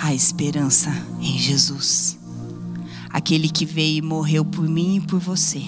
Há 0.01 0.11
esperança 0.11 0.89
em 1.21 1.37
Jesus. 1.37 2.17
Aquele 3.11 3.47
que 3.47 3.63
veio 3.63 3.99
e 3.99 4.01
morreu 4.01 4.43
por 4.43 4.67
mim 4.67 4.95
e 4.95 5.01
por 5.01 5.19
você. 5.19 5.61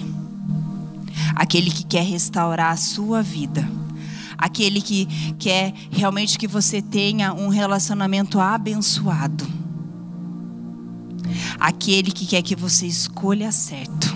Aquele 1.36 1.70
que 1.70 1.84
quer 1.84 2.02
restaurar 2.04 2.72
a 2.72 2.76
sua 2.76 3.22
vida. 3.22 3.64
aquele 4.36 4.82
que 4.82 5.06
quer 5.38 5.72
realmente 5.92 6.36
que 6.36 6.48
você 6.48 6.82
tenha 6.82 7.32
um 7.32 7.48
relacionamento 7.48 8.40
abençoado, 8.40 9.46
aquele 11.58 12.10
que 12.10 12.26
quer 12.26 12.42
que 12.42 12.56
você 12.56 12.86
escolha 12.86 13.52
certo. 13.52 14.12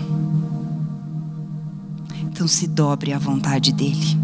Então 2.21 2.49
se 2.49 2.67
dobre 2.67 3.13
à 3.13 3.19
vontade 3.19 3.71
dele. 3.71 4.22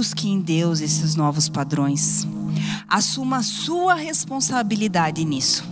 Busque 0.00 0.30
em 0.30 0.40
Deus 0.40 0.80
esses 0.80 1.14
novos 1.14 1.46
padrões. 1.46 2.26
Assuma 2.88 3.36
a 3.36 3.42
sua 3.42 3.92
responsabilidade 3.92 5.22
nisso. 5.26 5.62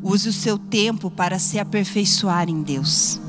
Use 0.00 0.28
o 0.28 0.32
seu 0.32 0.56
tempo 0.56 1.10
para 1.10 1.40
se 1.40 1.58
aperfeiçoar 1.58 2.48
em 2.48 2.62
Deus. 2.62 3.20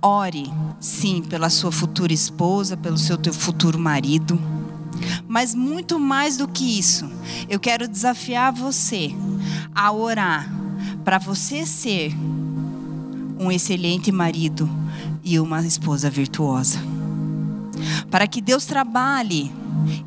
Ore, 0.00 0.48
sim, 0.78 1.24
pela 1.24 1.50
sua 1.50 1.72
futura 1.72 2.12
esposa, 2.12 2.76
pelo 2.76 2.98
seu 2.98 3.18
futuro 3.34 3.80
marido. 3.80 4.40
Mas 5.26 5.56
muito 5.56 5.98
mais 5.98 6.36
do 6.36 6.46
que 6.46 6.78
isso, 6.78 7.10
eu 7.48 7.58
quero 7.58 7.88
desafiar 7.88 8.52
você 8.52 9.10
a 9.74 9.90
orar 9.90 10.48
para 11.04 11.18
você 11.18 11.66
ser 11.66 12.14
um 13.38 13.50
excelente 13.50 14.10
marido 14.10 14.68
e 15.22 15.38
uma 15.38 15.64
esposa 15.66 16.08
virtuosa. 16.08 16.78
Para 18.10 18.26
que 18.26 18.40
Deus 18.40 18.64
trabalhe 18.64 19.52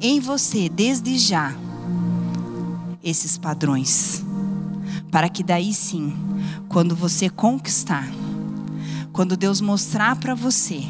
em 0.02 0.20
você 0.20 0.70
desde 0.70 1.18
já 1.18 1.54
esses 3.04 3.38
padrões. 3.38 4.24
Para 5.12 5.30
que 5.30 5.44
daí 5.44 5.74
sim, 5.74 6.14
quando 6.68 6.96
você 6.96 7.30
conquistar, 7.30 8.08
quando 9.12 9.36
Deus 9.36 9.60
mostrar 9.60 10.16
para 10.16 10.36
você 10.36 10.84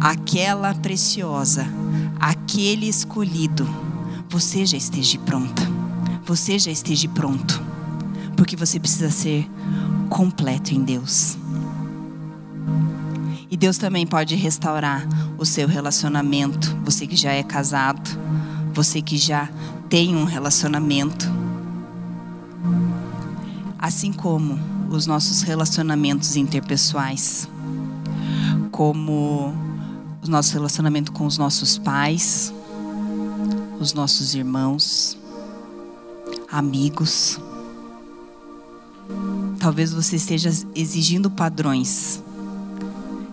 aquela 0.00 0.74
preciosa, 0.74 1.66
aquele 2.18 2.88
escolhido, 2.88 3.68
você 4.28 4.64
já 4.64 4.76
esteja 4.76 5.18
pronta. 5.18 5.62
Você 6.24 6.58
já 6.58 6.70
esteja 6.70 7.08
pronto. 7.08 7.62
Porque 8.36 8.56
você 8.56 8.80
precisa 8.80 9.10
ser 9.10 9.48
completo 10.12 10.74
em 10.74 10.84
Deus. 10.84 11.38
E 13.50 13.56
Deus 13.56 13.78
também 13.78 14.06
pode 14.06 14.34
restaurar 14.34 15.08
o 15.38 15.46
seu 15.46 15.66
relacionamento. 15.66 16.76
Você 16.84 17.06
que 17.06 17.16
já 17.16 17.32
é 17.32 17.42
casado, 17.42 18.10
você 18.74 19.00
que 19.00 19.16
já 19.16 19.48
tem 19.88 20.14
um 20.14 20.24
relacionamento. 20.24 21.32
Assim 23.78 24.12
como 24.12 24.58
os 24.90 25.06
nossos 25.06 25.40
relacionamentos 25.40 26.36
interpessoais, 26.36 27.48
como 28.70 29.54
o 30.22 30.28
nosso 30.28 30.52
relacionamento 30.52 31.10
com 31.10 31.24
os 31.24 31.38
nossos 31.38 31.78
pais, 31.78 32.52
os 33.80 33.94
nossos 33.94 34.34
irmãos, 34.34 35.16
amigos. 36.50 37.40
Talvez 39.62 39.92
você 39.92 40.16
esteja 40.16 40.50
exigindo 40.74 41.30
padrões 41.30 42.20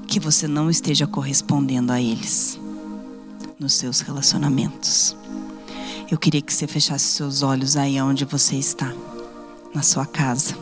que 0.07 0.19
você 0.19 0.47
não 0.47 0.69
esteja 0.69 1.07
correspondendo 1.07 1.91
a 1.91 1.99
eles 1.99 2.59
nos 3.59 3.73
seus 3.73 4.01
relacionamentos. 4.01 5.17
Eu 6.07 6.19
queria 6.19 6.39
que 6.39 6.53
você 6.53 6.67
fechasse 6.67 7.05
seus 7.05 7.41
olhos 7.41 7.75
aí 7.75 7.99
onde 7.99 8.25
você 8.25 8.57
está, 8.57 8.93
na 9.73 9.81
sua 9.81 10.05
casa. 10.05 10.55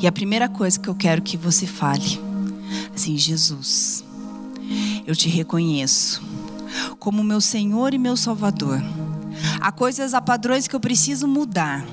E 0.00 0.06
a 0.06 0.12
primeira 0.12 0.48
coisa 0.48 0.80
que 0.80 0.88
eu 0.88 0.94
quero 0.94 1.20
que 1.20 1.36
você 1.36 1.66
fale, 1.66 2.18
assim, 2.96 3.18
Jesus, 3.18 4.02
eu 5.06 5.14
te 5.14 5.28
reconheço 5.28 6.22
como 6.98 7.22
meu 7.22 7.42
Senhor 7.42 7.92
e 7.92 7.98
meu 7.98 8.16
Salvador. 8.16 8.82
Há 9.60 9.70
coisas, 9.70 10.14
há 10.14 10.22
padrões 10.22 10.66
que 10.66 10.74
eu 10.74 10.80
preciso 10.80 11.28
mudar. 11.28 11.84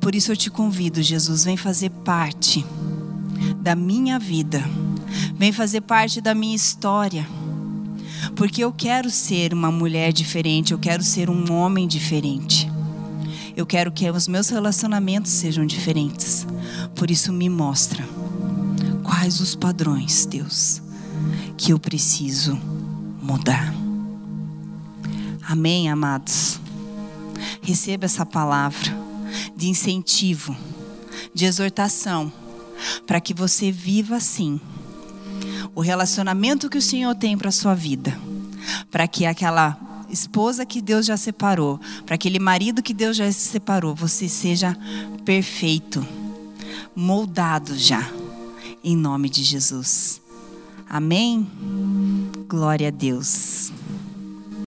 Por 0.00 0.14
isso 0.14 0.32
eu 0.32 0.36
te 0.36 0.50
convido, 0.50 1.02
Jesus, 1.02 1.44
vem 1.44 1.56
fazer 1.56 1.90
parte 1.90 2.64
da 3.60 3.74
minha 3.74 4.18
vida, 4.18 4.62
vem 5.34 5.52
fazer 5.52 5.82
parte 5.82 6.20
da 6.20 6.34
minha 6.34 6.56
história 6.56 7.26
porque 8.36 8.62
eu 8.62 8.70
quero 8.70 9.10
ser 9.10 9.54
uma 9.54 9.72
mulher 9.72 10.12
diferente, 10.12 10.72
eu 10.72 10.78
quero 10.78 11.02
ser 11.02 11.30
um 11.30 11.50
homem 11.52 11.88
diferente. 11.88 12.70
Eu 13.56 13.64
quero 13.64 13.90
que 13.90 14.08
os 14.10 14.28
meus 14.28 14.50
relacionamentos 14.50 15.32
sejam 15.32 15.64
diferentes. 15.64 16.46
Por 16.94 17.10
isso, 17.10 17.32
me 17.32 17.48
mostra 17.48 18.04
quais 19.02 19.40
os 19.40 19.54
padrões, 19.54 20.26
Deus, 20.26 20.82
que 21.56 21.72
eu 21.72 21.78
preciso 21.78 22.60
mudar. 23.22 23.74
Amém, 25.48 25.88
amados? 25.88 26.60
Receba 27.62 28.04
essa 28.04 28.26
palavra 28.26 29.05
de 29.56 29.68
incentivo, 29.68 30.56
de 31.34 31.44
exortação, 31.44 32.32
para 33.06 33.20
que 33.20 33.32
você 33.32 33.70
viva 33.70 34.16
assim 34.16 34.60
o 35.74 35.80
relacionamento 35.80 36.70
que 36.70 36.78
o 36.78 36.82
Senhor 36.82 37.14
tem 37.14 37.36
para 37.36 37.50
a 37.50 37.52
sua 37.52 37.74
vida, 37.74 38.18
para 38.90 39.06
que 39.06 39.26
aquela 39.26 39.78
esposa 40.08 40.64
que 40.64 40.80
Deus 40.80 41.06
já 41.06 41.16
separou, 41.16 41.78
para 42.04 42.14
aquele 42.14 42.38
marido 42.38 42.82
que 42.82 42.94
Deus 42.94 43.16
já 43.16 43.30
separou, 43.30 43.94
você 43.94 44.28
seja 44.28 44.76
perfeito, 45.24 46.06
moldado 46.94 47.76
já, 47.76 48.10
em 48.82 48.96
nome 48.96 49.28
de 49.28 49.42
Jesus. 49.42 50.20
Amém? 50.88 51.46
Glória 52.48 52.88
a 52.88 52.92
Deus. 52.92 53.72